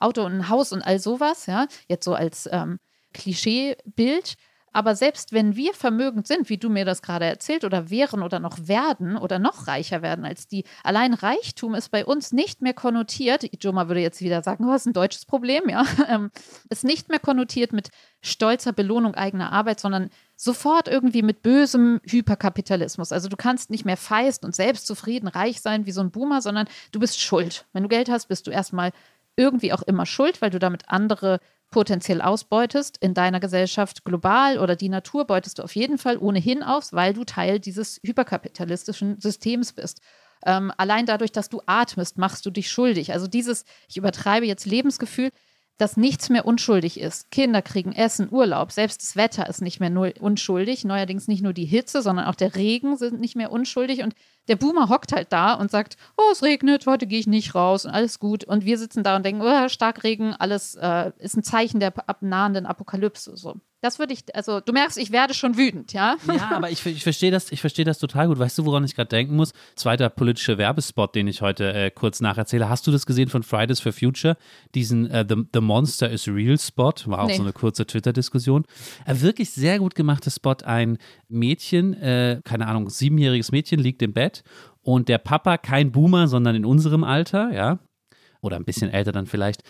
[0.00, 2.78] Auto und ein Haus und all sowas, ja, jetzt so als ähm,
[3.12, 4.36] Klischeebild.
[4.72, 8.38] Aber selbst wenn wir vermögend sind, wie du mir das gerade erzählt, oder wären oder
[8.38, 12.74] noch werden oder noch reicher werden als die, allein Reichtum ist bei uns nicht mehr
[12.74, 13.42] konnotiert.
[13.42, 15.84] Ijoma würde jetzt wieder sagen, oh, das ist ein deutsches Problem, ja.
[16.08, 16.30] Ähm,
[16.70, 17.90] ist nicht mehr konnotiert mit
[18.22, 23.12] stolzer Belohnung eigener Arbeit, sondern sofort irgendwie mit bösem Hyperkapitalismus.
[23.12, 26.68] Also du kannst nicht mehr feist und selbstzufrieden reich sein wie so ein Boomer, sondern
[26.92, 27.66] du bist schuld.
[27.72, 28.92] Wenn du Geld hast, bist du erstmal
[29.40, 34.76] irgendwie auch immer schuld, weil du damit andere potenziell ausbeutest in deiner Gesellschaft global oder
[34.76, 39.72] die Natur beutest du auf jeden Fall ohnehin aus, weil du Teil dieses hyperkapitalistischen Systems
[39.72, 40.00] bist.
[40.44, 43.12] Ähm, allein dadurch, dass du atmest, machst du dich schuldig.
[43.12, 45.30] Also dieses, ich übertreibe jetzt Lebensgefühl,
[45.80, 47.30] dass nichts mehr unschuldig ist.
[47.30, 50.84] Kinder kriegen Essen, Urlaub, selbst das Wetter ist nicht mehr unschuldig.
[50.84, 54.02] Neuerdings nicht nur die Hitze, sondern auch der Regen sind nicht mehr unschuldig.
[54.02, 54.14] Und
[54.48, 57.86] der Boomer hockt halt da und sagt, oh, es regnet, heute gehe ich nicht raus
[57.86, 58.44] und alles gut.
[58.44, 62.66] Und wir sitzen da und denken, oh, Starkregen, alles äh, ist ein Zeichen der nahenden
[62.66, 63.36] Apokalypse.
[63.36, 63.56] So.
[63.82, 66.16] Das würde ich, also du merkst, ich werde schon wütend, ja?
[66.26, 68.38] Ja, aber ich, ich verstehe das, ich das total gut.
[68.38, 69.52] Weißt du, woran ich gerade denken muss?
[69.74, 72.68] Zweiter politischer Werbespot, den ich heute äh, kurz nacherzähle.
[72.68, 74.36] Hast du das gesehen von Fridays for Future?
[74.74, 77.36] Diesen äh, The, The Monster is Real Spot, war auch nee.
[77.36, 78.66] so eine kurze Twitter-Diskussion.
[79.06, 80.56] Ein äh, wirklich sehr gut gemachter Spot.
[80.64, 84.42] Ein Mädchen, äh, keine Ahnung, siebenjähriges Mädchen liegt im Bett
[84.82, 87.78] und der Papa, kein Boomer, sondern in unserem Alter, ja,
[88.40, 89.62] oder ein bisschen älter dann vielleicht,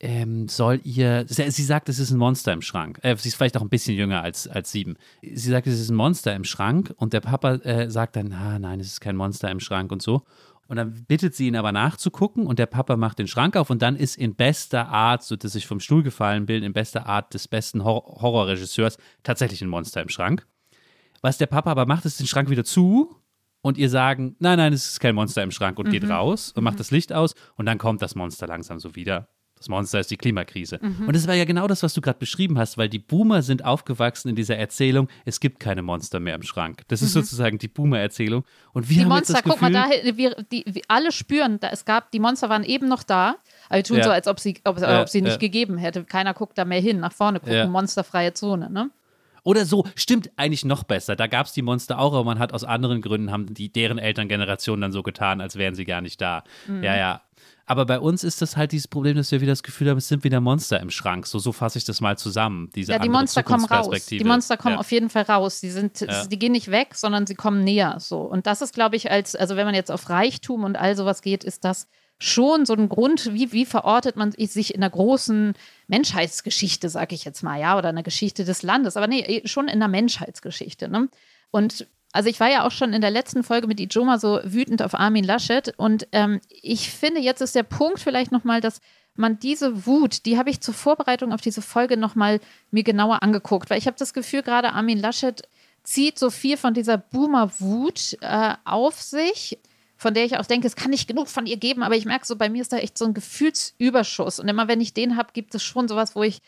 [0.00, 3.00] ähm, soll ihr, sie sagt, es ist ein Monster im Schrank.
[3.02, 4.96] Äh, sie ist vielleicht auch ein bisschen jünger als, als sieben.
[5.22, 8.58] Sie sagt, es ist ein Monster im Schrank und der Papa äh, sagt dann, ah,
[8.58, 10.22] nein, es ist kein Monster im Schrank und so.
[10.68, 13.80] Und dann bittet sie ihn aber nachzugucken und der Papa macht den Schrank auf und
[13.80, 17.32] dann ist in bester Art, so dass ich vom Stuhl gefallen bin, in bester Art
[17.32, 20.46] des besten Hor Horrorregisseurs tatsächlich ein Monster im Schrank.
[21.22, 23.16] Was der Papa aber macht, ist den Schrank wieder zu
[23.62, 25.92] und ihr sagen, nein, nein, es ist kein Monster im Schrank und mhm.
[25.92, 26.78] geht raus und macht mhm.
[26.78, 29.28] das Licht aus und dann kommt das Monster langsam so wieder
[29.58, 30.78] das Monster ist die Klimakrise.
[30.80, 31.08] Mhm.
[31.08, 33.64] Und das war ja genau das, was du gerade beschrieben hast, weil die Boomer sind
[33.64, 36.82] aufgewachsen in dieser Erzählung, es gibt keine Monster mehr im Schrank.
[36.88, 37.20] Das ist mhm.
[37.20, 38.44] sozusagen die Boomer-Erzählung.
[38.72, 41.60] Und wir die haben Monster, jetzt das guck mal, da, wir, die, wir alle spüren,
[41.60, 43.36] da, es gab, die Monster waren eben noch da,
[43.68, 44.04] aber tun ja.
[44.04, 45.38] so, als ob sie, ob, ja, ob sie nicht ja.
[45.38, 46.04] gegeben hätte.
[46.04, 48.90] Keiner guckt da mehr hin, nach vorne gucken, monsterfreie Zone, ne?
[49.48, 51.16] Oder so, stimmt eigentlich noch besser.
[51.16, 53.96] Da gab es die Monster auch, aber man hat aus anderen Gründen, haben die deren
[53.96, 56.44] Elterngeneration dann so getan, als wären sie gar nicht da.
[56.66, 56.82] Mhm.
[56.82, 57.22] Ja, ja.
[57.68, 60.08] Aber bei uns ist das halt dieses Problem, dass wir wieder das Gefühl haben, es
[60.08, 61.26] sind wieder Monster im Schrank.
[61.26, 62.70] So, so fasse ich das mal zusammen.
[62.74, 64.06] Diese ja, die Monster kommen raus.
[64.06, 64.80] Die Monster kommen ja.
[64.80, 65.60] auf jeden Fall raus.
[65.60, 66.24] Die, sind, ja.
[66.24, 67.96] die gehen nicht weg, sondern sie kommen näher.
[67.98, 68.22] So.
[68.22, 71.20] Und das ist, glaube ich, als, also wenn man jetzt auf Reichtum und all sowas
[71.20, 71.88] geht, ist das
[72.18, 75.52] schon so ein Grund, wie, wie verortet man sich in der großen
[75.88, 78.96] Menschheitsgeschichte, sage ich jetzt mal, ja, oder in der Geschichte des Landes.
[78.96, 80.88] Aber nee, schon in der Menschheitsgeschichte.
[80.88, 81.10] Ne?
[81.50, 84.82] Und also ich war ja auch schon in der letzten Folge mit Ijoma so wütend
[84.82, 88.80] auf Armin Laschet und ähm, ich finde, jetzt ist der Punkt vielleicht nochmal, dass
[89.14, 92.40] man diese Wut, die habe ich zur Vorbereitung auf diese Folge nochmal
[92.70, 95.42] mir genauer angeguckt, weil ich habe das Gefühl, gerade Armin Laschet
[95.82, 99.58] zieht so viel von dieser Boomer-Wut äh, auf sich,
[99.96, 102.26] von der ich auch denke, es kann nicht genug von ihr geben, aber ich merke
[102.26, 105.32] so, bei mir ist da echt so ein Gefühlsüberschuss und immer wenn ich den habe,
[105.32, 106.40] gibt es schon sowas, wo ich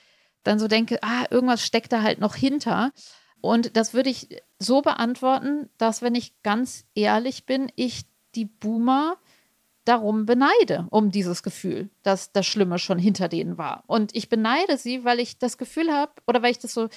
[0.44, 2.92] dann so denke, ah, irgendwas steckt da halt noch hinter.
[3.40, 4.28] Und das würde ich
[4.58, 8.02] so beantworten, dass, wenn ich ganz ehrlich bin, ich
[8.34, 9.16] die Boomer
[9.84, 13.82] darum beneide, um dieses Gefühl, dass das Schlimme schon hinter denen war.
[13.86, 16.88] Und ich beneide sie, weil ich das Gefühl habe, oder weil ich das so,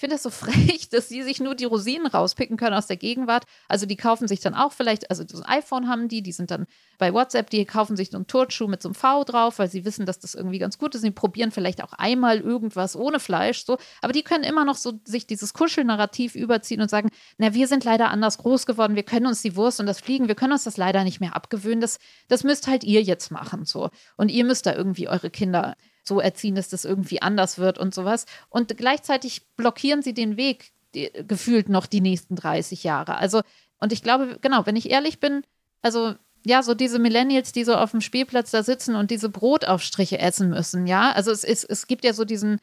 [0.00, 2.96] ich finde das so frech, dass sie sich nur die Rosinen rauspicken können aus der
[2.96, 3.44] Gegenwart.
[3.68, 6.50] Also die kaufen sich dann auch vielleicht, also so ein iPhone haben die, die sind
[6.50, 6.64] dann
[6.96, 9.84] bei WhatsApp, die kaufen sich so einen Turnschuh mit so einem V drauf, weil sie
[9.84, 11.04] wissen, dass das irgendwie ganz gut ist.
[11.04, 13.76] Die probieren vielleicht auch einmal irgendwas ohne Fleisch, so.
[14.00, 17.84] Aber die können immer noch so sich dieses Kuschelnarrativ überziehen und sagen, na, wir sind
[17.84, 20.64] leider anders groß geworden, wir können uns die Wurst und das Fliegen, wir können uns
[20.64, 21.82] das leider nicht mehr abgewöhnen.
[21.82, 21.98] Das,
[22.28, 23.90] das müsst halt ihr jetzt machen, so.
[24.16, 27.94] Und ihr müsst da irgendwie eure Kinder so erziehen, dass das irgendwie anders wird und
[27.94, 28.26] sowas.
[28.48, 33.16] Und gleichzeitig blockieren sie den Weg die, gefühlt noch die nächsten 30 Jahre.
[33.16, 33.42] Also,
[33.78, 35.42] und ich glaube, genau, wenn ich ehrlich bin,
[35.82, 40.18] also ja, so diese Millennials, die so auf dem Spielplatz da sitzen und diese Brotaufstriche
[40.18, 41.12] essen müssen, ja.
[41.12, 42.60] Also es, es, es gibt ja so diesen,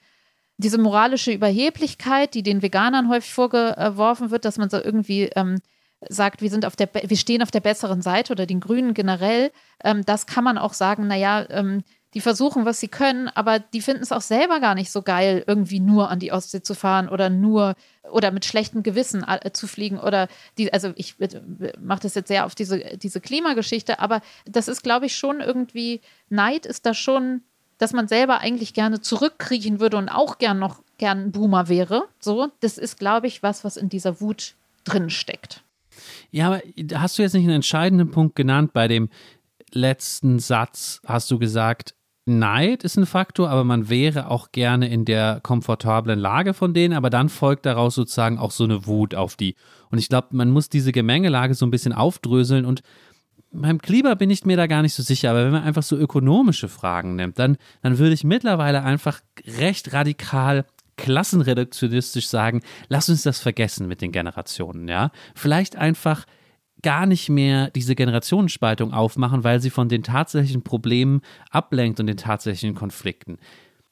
[0.57, 5.59] diese moralische Überheblichkeit, die den Veganern häufig vorgeworfen wird, dass man so irgendwie ähm,
[6.09, 9.51] sagt, wir sind auf der, wir stehen auf der besseren Seite oder den Grünen generell.
[9.83, 11.83] Ähm, das kann man auch sagen, naja, ähm,
[12.13, 15.43] die versuchen, was sie können, aber die finden es auch selber gar nicht so geil,
[15.45, 17.75] irgendwie nur an die Ostsee zu fahren oder nur
[18.09, 21.27] oder mit schlechtem Gewissen äh, zu fliegen oder die, also ich äh,
[21.79, 26.01] mache das jetzt sehr auf diese, diese Klimageschichte, aber das ist, glaube ich, schon irgendwie,
[26.29, 27.41] Neid ist da schon,
[27.77, 32.07] dass man selber eigentlich gerne zurückkriechen würde und auch gern noch gern ein Boomer wäre.
[32.19, 35.63] So, das ist, glaube ich, was, was in dieser Wut drin steckt.
[36.31, 36.61] Ja, aber
[36.95, 39.09] hast du jetzt nicht einen entscheidenden Punkt genannt bei dem
[39.71, 41.01] letzten Satz?
[41.05, 41.93] Hast du gesagt,
[42.27, 46.93] Neid ist ein Faktor, aber man wäre auch gerne in der komfortablen Lage von denen,
[46.93, 49.55] aber dann folgt daraus sozusagen auch so eine Wut auf die.
[49.89, 52.81] Und ich glaube, man muss diese Gemengelage so ein bisschen aufdröseln und
[53.51, 55.97] beim Klima bin ich mir da gar nicht so sicher, aber wenn man einfach so
[55.97, 59.21] ökonomische Fragen nimmt, dann, dann würde ich mittlerweile einfach
[59.57, 60.65] recht radikal
[60.97, 65.11] klassenreduktionistisch sagen, lass uns das vergessen mit den Generationen, ja.
[65.35, 66.25] Vielleicht einfach
[66.81, 72.17] gar nicht mehr diese Generationenspaltung aufmachen, weil sie von den tatsächlichen Problemen ablenkt und den
[72.17, 73.37] tatsächlichen Konflikten.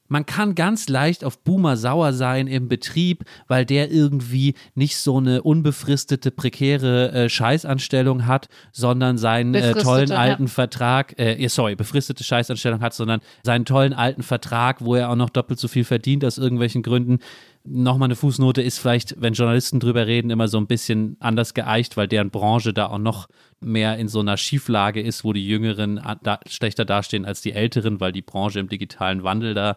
[0.08, 5.18] Man kann ganz leicht auf Boomer sauer sein im Betrieb, weil der irgendwie nicht so
[5.18, 10.50] eine unbefristete, prekäre äh, Scheißanstellung hat, sondern seinen äh, tollen alten ja.
[10.50, 15.32] Vertrag, äh, sorry, befristete Scheißanstellung hat, sondern seinen tollen alten Vertrag, wo er auch noch
[15.32, 17.18] doppelt so viel verdient aus irgendwelchen Gründen
[17.66, 21.98] nochmal eine Fußnote ist vielleicht, wenn Journalisten drüber reden, immer so ein bisschen anders geeicht,
[21.98, 23.28] weil deren Branche da auch noch
[23.60, 28.00] mehr in so einer Schieflage ist, wo die Jüngeren da schlechter dastehen als die Älteren,
[28.00, 29.76] weil die Branche im digitalen Wandel da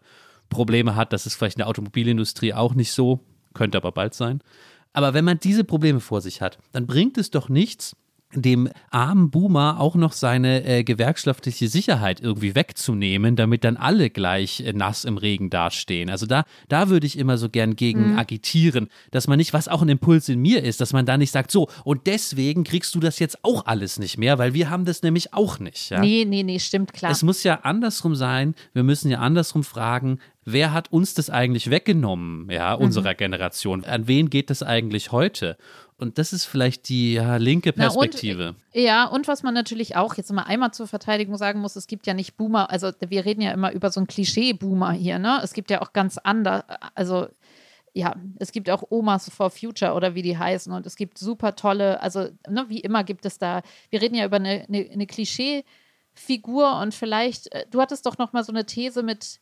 [0.49, 1.12] Probleme hat.
[1.12, 3.20] Das ist vielleicht in der Automobilindustrie auch nicht so,
[3.55, 4.41] könnte aber bald sein.
[4.93, 7.97] Aber wenn man diese Probleme vor sich hat, dann bringt es doch nichts,
[8.35, 14.61] dem armen Boomer auch noch seine äh, gewerkschaftliche Sicherheit irgendwie wegzunehmen, damit dann alle gleich
[14.61, 16.11] äh, nass im Regen dastehen.
[16.11, 18.18] Also da, da würde ich immer so gern gegen mhm.
[18.18, 21.31] agitieren, dass man nicht, was auch ein Impuls in mir ist, dass man da nicht
[21.31, 24.85] sagt, so, und deswegen kriegst du das jetzt auch alles nicht mehr, weil wir haben
[24.85, 25.91] das nämlich auch nicht.
[25.91, 26.01] Ja?
[26.01, 27.11] Nee, nee, nee, stimmt, klar.
[27.11, 31.70] Es muss ja andersrum sein, wir müssen ja andersrum fragen, wer hat uns das eigentlich
[31.70, 33.16] weggenommen, ja, unserer mhm.
[33.16, 33.85] Generation?
[33.85, 35.57] An wen geht das eigentlich heute?
[36.01, 38.51] Und das ist vielleicht die ja, linke Perspektive.
[38.51, 41.88] Und, ja, und was man natürlich auch jetzt mal einmal zur Verteidigung sagen muss, es
[41.88, 45.40] gibt ja nicht Boomer, also wir reden ja immer über so ein Klischee-Boomer hier, ne?
[45.42, 47.26] Es gibt ja auch ganz andere, also
[47.94, 51.57] ja, es gibt auch Omas for Future oder wie die heißen und es gibt super
[51.57, 55.07] tolle, also ne, wie immer gibt es da, wir reden ja über eine, eine, eine
[55.09, 59.40] Klischee-Figur und vielleicht, äh, du hattest doch noch mal so eine These mit,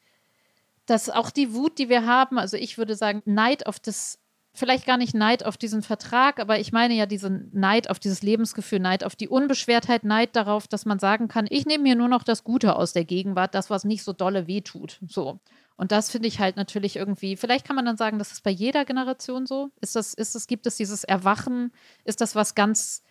[0.87, 4.21] dass auch die Wut, die wir haben, also ich würde sagen, Neid auf das
[4.57, 8.23] vielleicht gar nicht Neid auf diesen Vertrag, aber ich meine ja diesen Neid auf dieses
[8.23, 12.09] Lebensgefühl, Neid auf die Unbeschwertheit, Neid darauf, dass man sagen kann, ich nehme mir nur
[12.09, 14.99] noch das Gute aus der Gegenwart, das, was nicht so dolle wehtut.
[15.07, 15.39] So.
[15.77, 18.51] Und das finde ich halt natürlich irgendwie, vielleicht kann man dann sagen, das ist bei
[18.51, 19.71] jeder Generation so.
[19.81, 21.73] Ist das, ist das, gibt es dieses Erwachen?
[22.05, 23.03] Ist das was ganz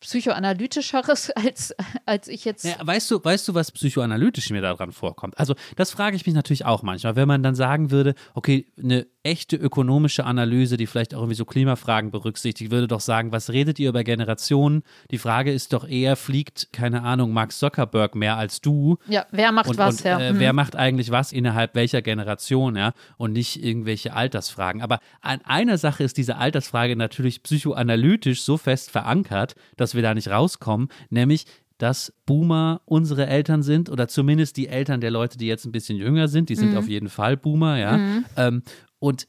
[0.00, 1.74] psychoanalytischeres als,
[2.06, 2.64] als ich jetzt.
[2.64, 5.38] Ja, weißt du, weißt du, was psychoanalytisch mir daran vorkommt?
[5.38, 9.06] Also, das frage ich mich natürlich auch manchmal, wenn man dann sagen würde, okay, eine
[9.24, 13.78] echte ökonomische Analyse, die vielleicht auch irgendwie so Klimafragen berücksichtigt, würde doch sagen, was redet
[13.78, 14.82] ihr über Generationen?
[15.10, 18.98] Die Frage ist doch eher, fliegt, keine Ahnung, Mark Zuckerberg mehr als du?
[19.08, 20.20] Ja, wer macht und, was, und, ja.
[20.20, 20.40] Äh, hm.
[20.40, 22.92] Wer macht eigentlich was innerhalb welcher Generation, ja?
[23.16, 24.82] Und nicht irgendwelche Altersfragen.
[24.82, 30.12] Aber an einer Sache ist diese Altersfrage natürlich psychoanalytisch so fest verankert, dass wir da
[30.14, 31.46] nicht rauskommen, nämlich
[31.78, 35.98] dass Boomer unsere Eltern sind oder zumindest die Eltern der Leute, die jetzt ein bisschen
[35.98, 36.48] jünger sind.
[36.48, 36.78] Die sind mhm.
[36.78, 37.98] auf jeden Fall Boomer, ja.
[37.98, 38.24] Mhm.
[38.36, 38.62] Ähm,
[38.98, 39.28] und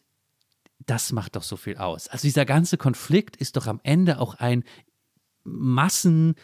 [0.85, 2.07] das macht doch so viel aus.
[2.07, 4.63] Also dieser ganze Konflikt ist doch am Ende auch ein
[5.43, 6.35] Massen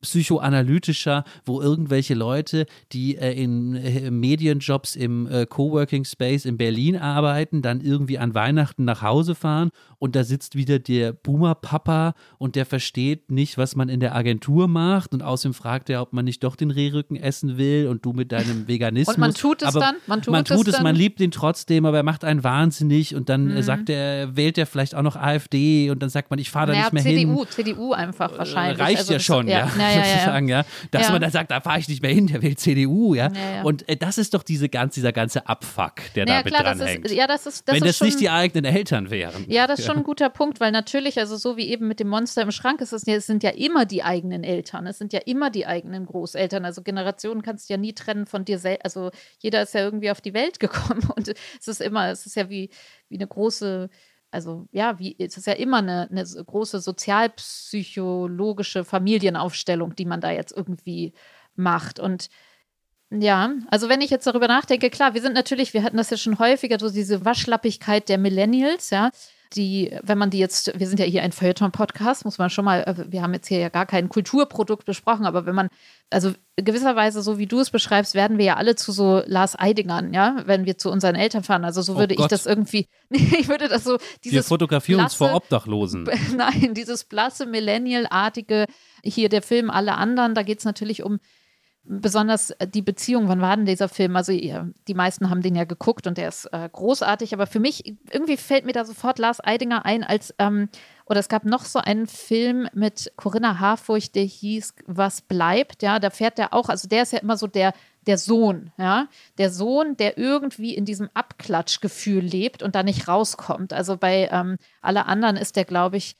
[0.00, 6.96] psychoanalytischer, wo irgendwelche Leute, die äh, in äh, Medienjobs im äh, Coworking Space in Berlin
[6.96, 12.56] arbeiten, dann irgendwie an Weihnachten nach Hause fahren und da sitzt wieder der Boomer-Papa und
[12.56, 16.24] der versteht nicht, was man in der Agentur macht und außerdem fragt er, ob man
[16.24, 19.14] nicht doch den Rehrücken essen will und du mit deinem Veganismus.
[19.14, 19.96] Und man tut es aber dann?
[20.06, 20.82] Man tut, man, tut es, dann?
[20.82, 23.62] man liebt ihn trotzdem, aber er macht einen wahnsinnig und dann Mhm.
[23.62, 26.72] sagt er, wählt er vielleicht auch noch AfD und dann sagt man, ich fahre da
[26.72, 27.46] naja, nicht mehr CDU, hin.
[27.50, 28.78] CDU einfach wahrscheinlich.
[28.78, 30.12] Reicht Also ja schon, ja, ja, ja, ja, ja.
[30.14, 30.64] sozusagen, ja.
[30.90, 31.12] Dass Ja.
[31.12, 33.30] man dann sagt, da fahre ich nicht mehr hin, der will CDU, ja.
[33.64, 36.78] Und äh, das ist doch diese ganz, dieser ganze Abfuck, der da mit klar, das
[36.78, 37.06] dranhängt.
[37.06, 39.44] ist, ja, das ist, das Wenn ist das schon, nicht die eigenen Eltern wären.
[39.48, 42.08] Ja, das ist schon ein guter Punkt, weil natürlich, also so wie eben mit dem
[42.08, 45.20] Monster im Schrank, ist es, es sind ja immer die eigenen Eltern, es sind ja
[45.26, 46.64] immer die eigenen Großeltern.
[46.64, 48.84] Also Generationen kannst du ja nie trennen von dir selbst.
[48.84, 49.10] Also
[49.40, 52.48] jeder ist ja irgendwie auf die Welt gekommen und es ist immer, es ist ja
[52.48, 52.70] wie,
[53.08, 53.88] wie eine große,
[54.30, 60.30] also ja, wie, es ist ja immer eine, eine große sozialpsychologische Familienaufstellung, die man da
[60.30, 61.12] jetzt irgendwie
[61.56, 61.98] macht.
[61.98, 62.28] Und
[63.10, 66.16] ja, also wenn ich jetzt darüber nachdenke, klar, wir sind natürlich, wir hatten das ja
[66.16, 69.10] schon häufiger, so diese Waschlappigkeit der Millennials, ja,
[69.54, 72.82] die, wenn man die jetzt, wir sind ja hier ein Feuilleton-Podcast, muss man schon mal,
[72.82, 75.68] äh, wir haben jetzt hier ja gar kein Kulturprodukt besprochen, aber wenn man,
[76.08, 80.12] also gewisserweise, so wie du es beschreibst, werden wir ja alle zu so Lars Eidingern,
[80.14, 81.64] ja, wenn wir zu unseren Eltern fahren.
[81.64, 82.32] Also so Oh würde ich Gott.
[82.32, 86.08] das irgendwie, ich würde das so, Wir dieses fotografieren uns vor blasse- Obdachlosen.
[86.36, 88.66] Nein, dieses blasse Millennial-artige,
[89.02, 91.18] hier der Film Alle anderen, da geht es natürlich um
[91.90, 93.28] besonders die Beziehung.
[93.28, 94.14] Wann war denn dieser Film?
[94.14, 97.96] Also die meisten haben den ja geguckt und der ist äh, großartig, aber für mich,
[98.10, 100.68] irgendwie fällt mir da sofort Lars Eidinger ein als, ähm,
[101.06, 105.98] oder es gab noch so einen Film mit Corinna Harfurcht, der hieß Was bleibt, ja,
[105.98, 107.72] da fährt der auch, also der ist ja immer so der,
[108.06, 113.72] der Sohn, ja, der Sohn, der irgendwie in diesem Abklatschgefühl lebt und da nicht rauskommt.
[113.72, 116.16] Also bei ähm, alle anderen ist der, glaube ich,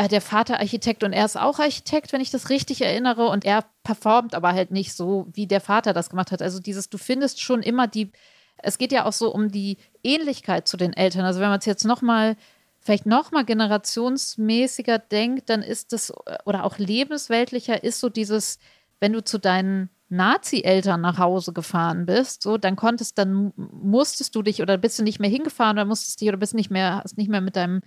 [0.00, 3.28] äh, der Vater Architekt und er ist auch Architekt, wenn ich das richtig erinnere.
[3.28, 6.40] Und er performt aber halt nicht so, wie der Vater das gemacht hat.
[6.40, 8.10] Also dieses, du findest schon immer die,
[8.56, 11.26] es geht ja auch so um die Ähnlichkeit zu den Eltern.
[11.26, 12.36] Also wenn man es jetzt nochmal,
[12.80, 16.14] vielleicht nochmal generationsmäßiger denkt, dann ist das,
[16.46, 18.58] oder auch lebensweltlicher, ist so dieses,
[19.00, 24.40] wenn du zu deinen Nazi-Eltern nach Hause gefahren bist, so, dann konntest, dann musstest du
[24.42, 27.18] dich oder bist du nicht mehr hingefahren oder musstest dich oder bist nicht mehr, hast
[27.18, 27.82] nicht mehr mit deinem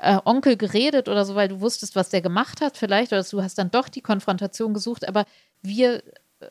[0.00, 3.42] äh, Onkel geredet oder so, weil du wusstest, was der gemacht hat, vielleicht, oder du
[3.42, 5.24] hast dann doch die Konfrontation gesucht, aber
[5.62, 6.02] wir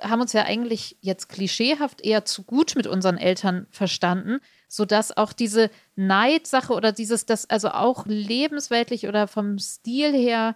[0.02, 5.34] haben uns ja eigentlich jetzt klischeehaft eher zu gut mit unseren Eltern verstanden, sodass auch
[5.34, 10.56] diese Neidsache oder dieses, das also auch lebensweltlich oder vom Stil her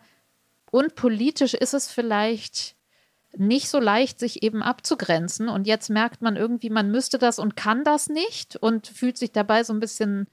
[0.72, 2.76] und politisch ist es vielleicht
[3.36, 5.50] nicht so leicht, sich eben abzugrenzen.
[5.50, 9.32] Und jetzt merkt man irgendwie, man müsste das und kann das nicht und fühlt sich
[9.32, 10.28] dabei so ein bisschen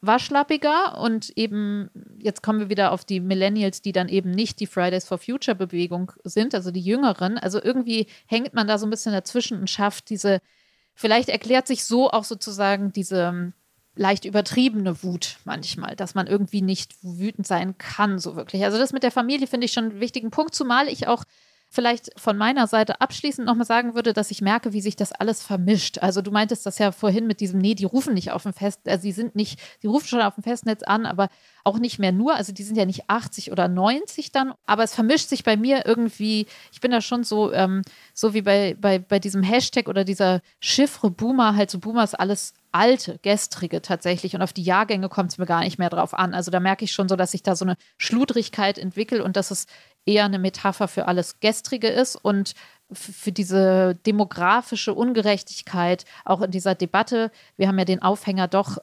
[0.00, 4.66] waschlappiger und eben, jetzt kommen wir wieder auf die Millennials, die dann eben nicht die
[4.66, 7.38] Fridays for Future Bewegung sind, also die Jüngeren.
[7.38, 10.40] Also irgendwie hängt man da so ein bisschen dazwischen und schafft diese,
[10.94, 13.52] vielleicht erklärt sich so auch sozusagen diese ähm,
[13.96, 18.64] leicht übertriebene Wut manchmal, dass man irgendwie nicht wütend sein kann, so wirklich.
[18.64, 21.24] Also das mit der Familie finde ich schon einen wichtigen Punkt, zumal ich auch
[21.68, 25.42] vielleicht von meiner Seite abschließend nochmal sagen würde, dass ich merke, wie sich das alles
[25.42, 25.98] vermischt.
[25.98, 28.80] Also du meintest das ja vorhin mit diesem, nee, die rufen nicht auf dem Fest,
[28.86, 31.28] also sie sind nicht, sie rufen schon auf dem Festnetz an, aber
[31.64, 34.94] auch nicht mehr nur, also die sind ja nicht 80 oder 90 dann, aber es
[34.94, 37.82] vermischt sich bei mir irgendwie, ich bin da schon so, ähm,
[38.14, 42.18] so wie bei, bei, bei diesem Hashtag oder dieser Chiffre Boomer, halt so Boomer ist
[42.18, 46.14] alles alte, gestrige tatsächlich und auf die Jahrgänge kommt es mir gar nicht mehr drauf
[46.14, 46.34] an.
[46.34, 49.50] Also da merke ich schon so, dass sich da so eine Schludrigkeit entwickelt und dass
[49.50, 49.66] es
[50.08, 52.54] eher eine Metapher für alles Gestrige ist und
[52.90, 57.30] für diese demografische Ungerechtigkeit, auch in dieser Debatte.
[57.58, 58.78] Wir haben ja den Aufhänger doch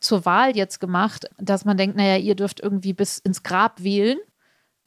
[0.00, 4.18] zur Wahl jetzt gemacht, dass man denkt, naja, ihr dürft irgendwie bis ins Grab wählen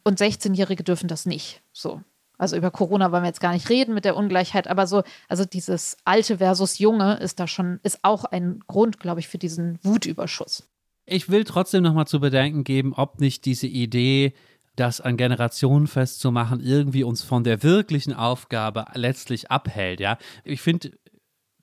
[0.03, 1.61] und 16-Jährige dürfen das nicht.
[1.71, 2.01] So.
[2.37, 5.45] Also über Corona wollen wir jetzt gar nicht reden mit der Ungleichheit, aber so, also
[5.45, 9.79] dieses Alte versus Junge ist da schon, ist auch ein Grund, glaube ich, für diesen
[9.81, 10.67] Wutüberschuss.
[11.05, 14.33] Ich will trotzdem nochmal zu bedenken geben, ob nicht diese Idee,
[14.77, 19.99] das an Generationen festzumachen, irgendwie uns von der wirklichen Aufgabe letztlich abhält.
[19.99, 20.91] Ja, ich finde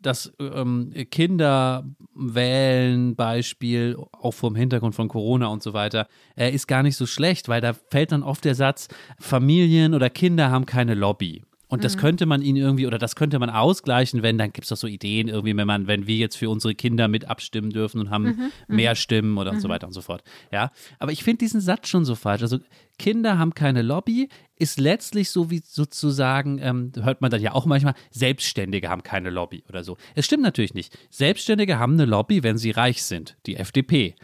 [0.05, 1.85] das ähm, Kinder
[2.15, 7.07] wählen Beispiel, auch vom Hintergrund von Corona und so weiter, äh, ist gar nicht so
[7.07, 8.89] schlecht, weil da fällt dann oft der Satz,
[9.19, 11.43] Familien oder Kinder haben keine Lobby.
[11.69, 14.69] Und das könnte man ihnen irgendwie, oder das könnte man ausgleichen, wenn, dann gibt es
[14.69, 18.01] doch so Ideen irgendwie, wenn man, wenn wir jetzt für unsere Kinder mit abstimmen dürfen
[18.01, 20.23] und haben mehr Stimmen oder und so weiter und so fort.
[20.53, 20.71] Ja.
[20.99, 22.43] Aber ich finde diesen Satz schon so falsch.
[22.43, 22.59] Also
[22.99, 27.67] Kinder haben keine Lobby, ist letztlich so wie sozusagen, ähm, hört man dann ja auch
[27.67, 29.97] manchmal, Selbstständige haben keine Lobby oder so.
[30.15, 30.97] Es stimmt natürlich nicht.
[31.11, 34.15] Selbstständige haben eine Lobby, wenn sie reich sind, die FDP.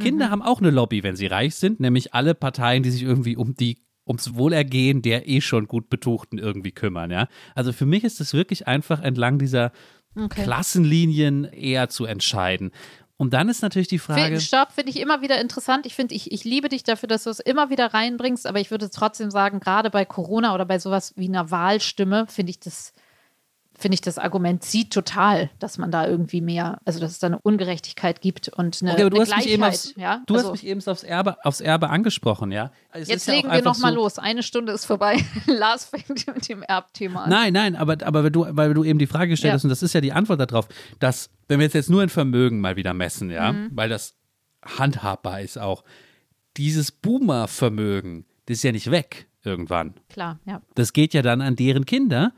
[0.00, 3.36] Kinder haben auch eine Lobby, wenn sie reich sind, nämlich alle Parteien, die sich irgendwie
[3.36, 7.28] um die ums Wohlergehen der eh schon gut Betuchten irgendwie kümmern, ja.
[7.54, 9.72] Also für mich ist es wirklich einfach entlang dieser
[10.16, 10.42] Okay.
[10.42, 12.72] Klassenlinien eher zu entscheiden.
[13.16, 14.40] Und dann ist natürlich die Frage.
[14.40, 15.84] Stopp, finde ich immer wieder interessant.
[15.84, 18.70] Ich finde, ich, ich liebe dich dafür, dass du es immer wieder reinbringst, aber ich
[18.70, 22.94] würde trotzdem sagen, gerade bei Corona oder bei sowas wie einer Wahlstimme, finde ich das,
[23.80, 27.26] finde ich das Argument zieht total, dass man da irgendwie mehr, also dass es da
[27.28, 29.52] eine Ungerechtigkeit gibt und eine, Okay, aber du eine hast mich Gleichheit.
[29.54, 30.22] eben aufs, ja?
[30.26, 32.70] du also, hast mich eben aufs Erbe, aufs Erbe angesprochen, ja.
[32.92, 34.18] Es jetzt ist ja legen wir nochmal so- los.
[34.18, 35.16] Eine Stunde ist vorbei.
[35.46, 37.30] Lars fängt mit dem Erbthema an.
[37.30, 39.54] Nein, nein, aber, aber weil, du, weil du eben die Frage gestellt Ja.
[39.54, 40.68] hast, und das ist ja die Antwort darauf,
[40.98, 43.70] dass, wenn wir jetzt, jetzt nur in Vermögen mal wieder messen, ja, Mhm.
[43.72, 44.14] weil das
[44.62, 45.84] handhabbar ist auch,
[46.56, 49.94] dieses Boomer-Vermögen, das ist ja nicht weg irgendwann.
[50.08, 50.60] Klar, ja.
[50.74, 52.32] Das geht ja dann an deren Kinder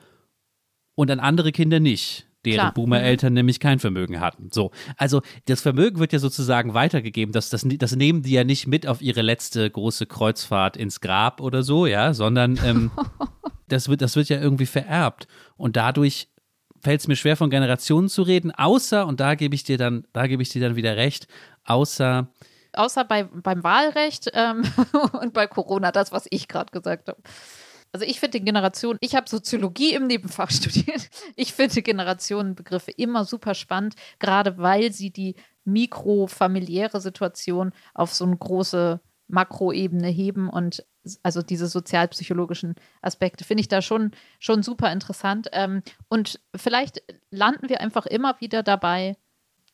[0.94, 2.72] und an andere Kinder nicht, deren.
[2.74, 4.50] Boomer-Eltern nämlich kein Vermögen hatten.
[4.50, 7.32] So, also das Vermögen wird ja sozusagen weitergegeben.
[7.32, 11.40] Das, das, das nehmen die ja nicht mit auf ihre letzte große Kreuzfahrt ins Grab
[11.40, 12.90] oder so, ja, sondern ähm,
[13.68, 15.28] das, wird, das wird ja irgendwie vererbt.
[15.56, 16.28] Und dadurch
[16.80, 20.04] fällt es mir schwer, von Generationen zu reden, außer, und da gebe ich dir dann,
[20.12, 21.28] da gebe ich dir dann wieder recht,
[21.64, 22.28] außer
[22.74, 24.64] Außer bei, beim Wahlrecht ähm,
[25.20, 27.20] und bei Corona, das, was ich gerade gesagt habe.
[27.92, 31.10] Also ich finde die Generation, ich habe Soziologie im Nebenfach studiert.
[31.36, 38.36] Ich finde Generationenbegriffe immer super spannend, gerade weil sie die mikrofamiliäre Situation auf so eine
[38.36, 40.84] große Makroebene heben und
[41.22, 45.48] also diese sozialpsychologischen Aspekte finde ich da schon, schon super interessant.
[45.52, 49.16] Ähm, und vielleicht landen wir einfach immer wieder dabei,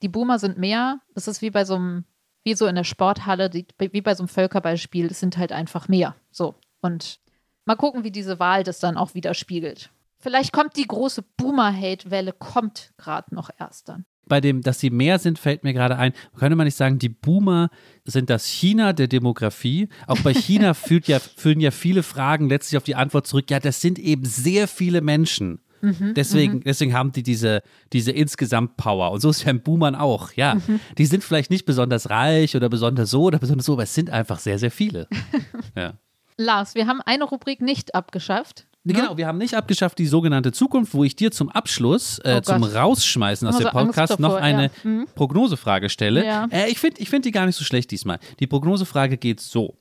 [0.02, 1.00] die Boomer sind mehr.
[1.14, 2.04] Das ist wie bei so einem,
[2.44, 6.14] wie so in der Sporthalle, wie bei so einem Völkerballspiel, es sind halt einfach mehr.
[6.30, 6.54] So.
[6.80, 7.20] Und
[7.68, 9.90] mal gucken, wie diese Wahl das dann auch widerspiegelt.
[10.18, 14.04] Vielleicht kommt die große Boomer-Hate-Welle, kommt gerade noch erst dann.
[14.26, 17.08] bei dem, dass sie mehr sind, fällt mir gerade ein, könnte man nicht sagen, die
[17.08, 17.70] Boomer
[18.04, 19.88] sind das China der Demografie.
[20.06, 20.74] Auch bei China
[21.06, 24.66] ja, führen ja viele Fragen letztlich auf die Antwort zurück, ja, das sind eben sehr
[24.66, 25.60] viele Menschen.
[25.80, 27.62] deswegen, deswegen haben die diese,
[27.92, 29.12] diese insgesamt Power.
[29.12, 30.32] Und so ist ja in Boomern auch.
[30.32, 30.56] Ja,
[30.98, 34.10] die sind vielleicht nicht besonders reich oder besonders so oder besonders so, aber es sind
[34.10, 35.06] einfach sehr, sehr viele.
[35.76, 35.94] ja.
[36.38, 38.66] Lars, wir haben eine Rubrik nicht abgeschafft.
[38.84, 42.36] Nee, Genau, wir haben nicht abgeschafft die sogenannte Zukunft, wo ich dir zum Abschluss, äh,
[42.38, 42.62] Oh zum.
[42.62, 44.70] Rausschmeißen aus dem Podcast noch davor, eine ja.
[44.84, 45.06] Mhm.
[45.14, 46.24] Prognosefrage stelle.
[46.24, 46.46] Ja.
[46.50, 48.18] Äh, ich finde ich find die gar nicht so schlecht diesmal.
[48.40, 49.76] Die Prognosefrage geht so.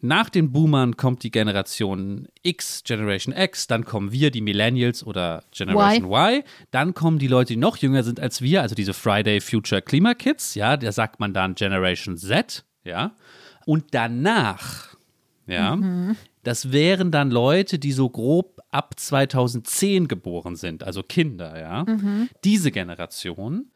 [0.00, 5.42] Nach den Boomern kommt die Generation X, Generation X, dann kommen wir, die Millennials oder
[5.50, 6.42] Generation y.
[6.70, 10.14] Dann kommen die Leute, die noch jünger sind als wir, also diese Friday Future Klima
[10.14, 13.12] Kids, ja, da sagt man dann Generation Z, ja.
[13.66, 14.96] Und danach,
[15.48, 15.78] ja,
[16.42, 21.84] das wären dann Leute, die so grob ab 2010 geboren sind, also Kinder, ja.
[22.44, 23.70] Diese Generation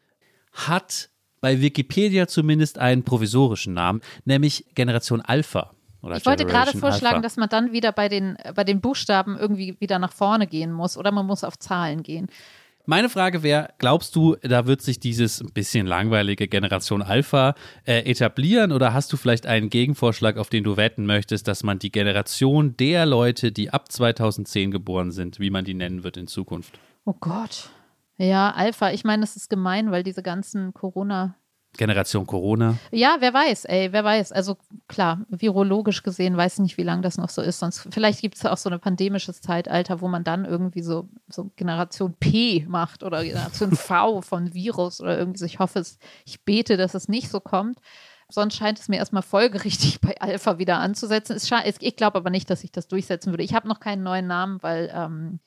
[0.51, 1.09] hat
[1.41, 5.71] bei Wikipedia zumindest einen provisorischen Namen, nämlich Generation Alpha.
[6.01, 7.23] Oder Ich wollte gerade Generation vorschlagen, Alpha.
[7.23, 10.97] dass man dann wieder bei den, bei den Buchstaben irgendwie wieder nach vorne gehen muss
[10.97, 12.27] oder man muss auf Zahlen gehen.
[12.85, 17.55] Meine Frage wäre, glaubst du, da wird sich dieses ein bisschen langweilige Generation Alpha
[17.85, 21.79] äh, etablieren oder hast du vielleicht einen Gegenvorschlag, auf den du wetten möchtest, dass man
[21.79, 26.27] die Generation der Leute, die ab 2010 geboren sind, wie man die nennen wird in
[26.27, 26.77] Zukunft?
[27.05, 27.69] Oh Gott.
[28.17, 28.91] Ja, Alpha.
[28.91, 31.35] Ich meine, das ist gemein, weil diese ganzen Corona.
[31.77, 32.77] Generation Corona.
[32.91, 34.31] Ja, wer weiß, ey, wer weiß.
[34.31, 34.57] Also
[34.87, 37.59] klar, virologisch gesehen weiß ich nicht, wie lange das noch so ist.
[37.59, 41.51] Sonst vielleicht gibt es auch so ein pandemisches Zeitalter, wo man dann irgendwie so, so
[41.55, 45.45] Generation P macht oder Generation V von Virus oder irgendwie so.
[45.45, 47.79] Ich hoffe es, ich bete, dass es nicht so kommt.
[48.29, 51.37] Sonst scheint es mir erstmal folgerichtig bei Alpha wieder anzusetzen.
[51.79, 53.43] Ich glaube aber nicht, dass ich das durchsetzen würde.
[53.43, 55.39] Ich habe noch keinen neuen Namen, weil ähm,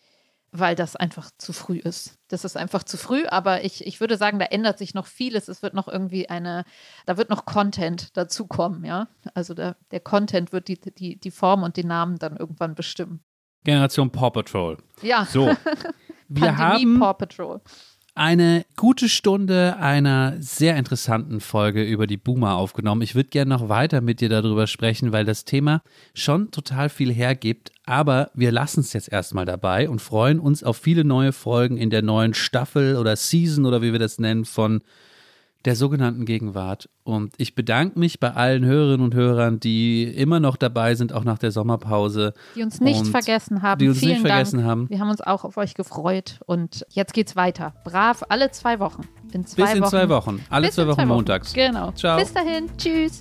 [0.59, 2.19] weil das einfach zu früh ist.
[2.29, 5.49] Das ist einfach zu früh, aber ich, ich würde sagen, da ändert sich noch vieles.
[5.49, 6.65] Es wird noch irgendwie eine,
[7.07, 9.09] da wird noch Content dazukommen, ja.
[9.35, 13.21] Also der, der Content wird die, die, die Form und den Namen dann irgendwann bestimmen.
[13.65, 14.79] Generation Paw Patrol.
[15.03, 15.47] Ja, So.
[16.29, 17.61] Wir Pandemie haben Paw Patrol.
[18.17, 23.03] Eine gute Stunde einer sehr interessanten Folge über die Boomer aufgenommen.
[23.03, 25.83] Ich würde gerne noch weiter mit dir darüber sprechen, weil das Thema
[26.15, 27.73] schon total viel hergibt.
[27.85, 31.91] Aber wir lassen es jetzt erstmal dabei und freuen uns auf viele neue Folgen in
[31.91, 34.81] der neuen Staffel oder Season oder wie wir das nennen von
[35.67, 36.89] der sogenannten Gegenwart.
[37.05, 41.25] Und ich bedanke mich bei allen Hörerinnen und Hörern, die immer noch dabei sind, auch
[41.25, 42.33] nach der Sommerpause.
[42.55, 43.79] Die uns nicht vergessen haben.
[43.79, 44.69] die uns Vielen nicht vergessen Dank.
[44.69, 44.91] haben.
[44.91, 47.75] Wir haben uns auch auf euch gefreut und jetzt geht's weiter.
[47.85, 49.03] Brav, alle zwei Wochen.
[49.33, 49.91] In zwei Bis in Wochen.
[49.91, 50.45] zwei Wochen.
[50.49, 51.53] Alle Bis zwei in Wochen montags.
[51.53, 51.93] Genau.
[51.93, 52.19] Ciao.
[52.19, 52.71] Bis dahin.
[52.79, 53.21] Tschüss.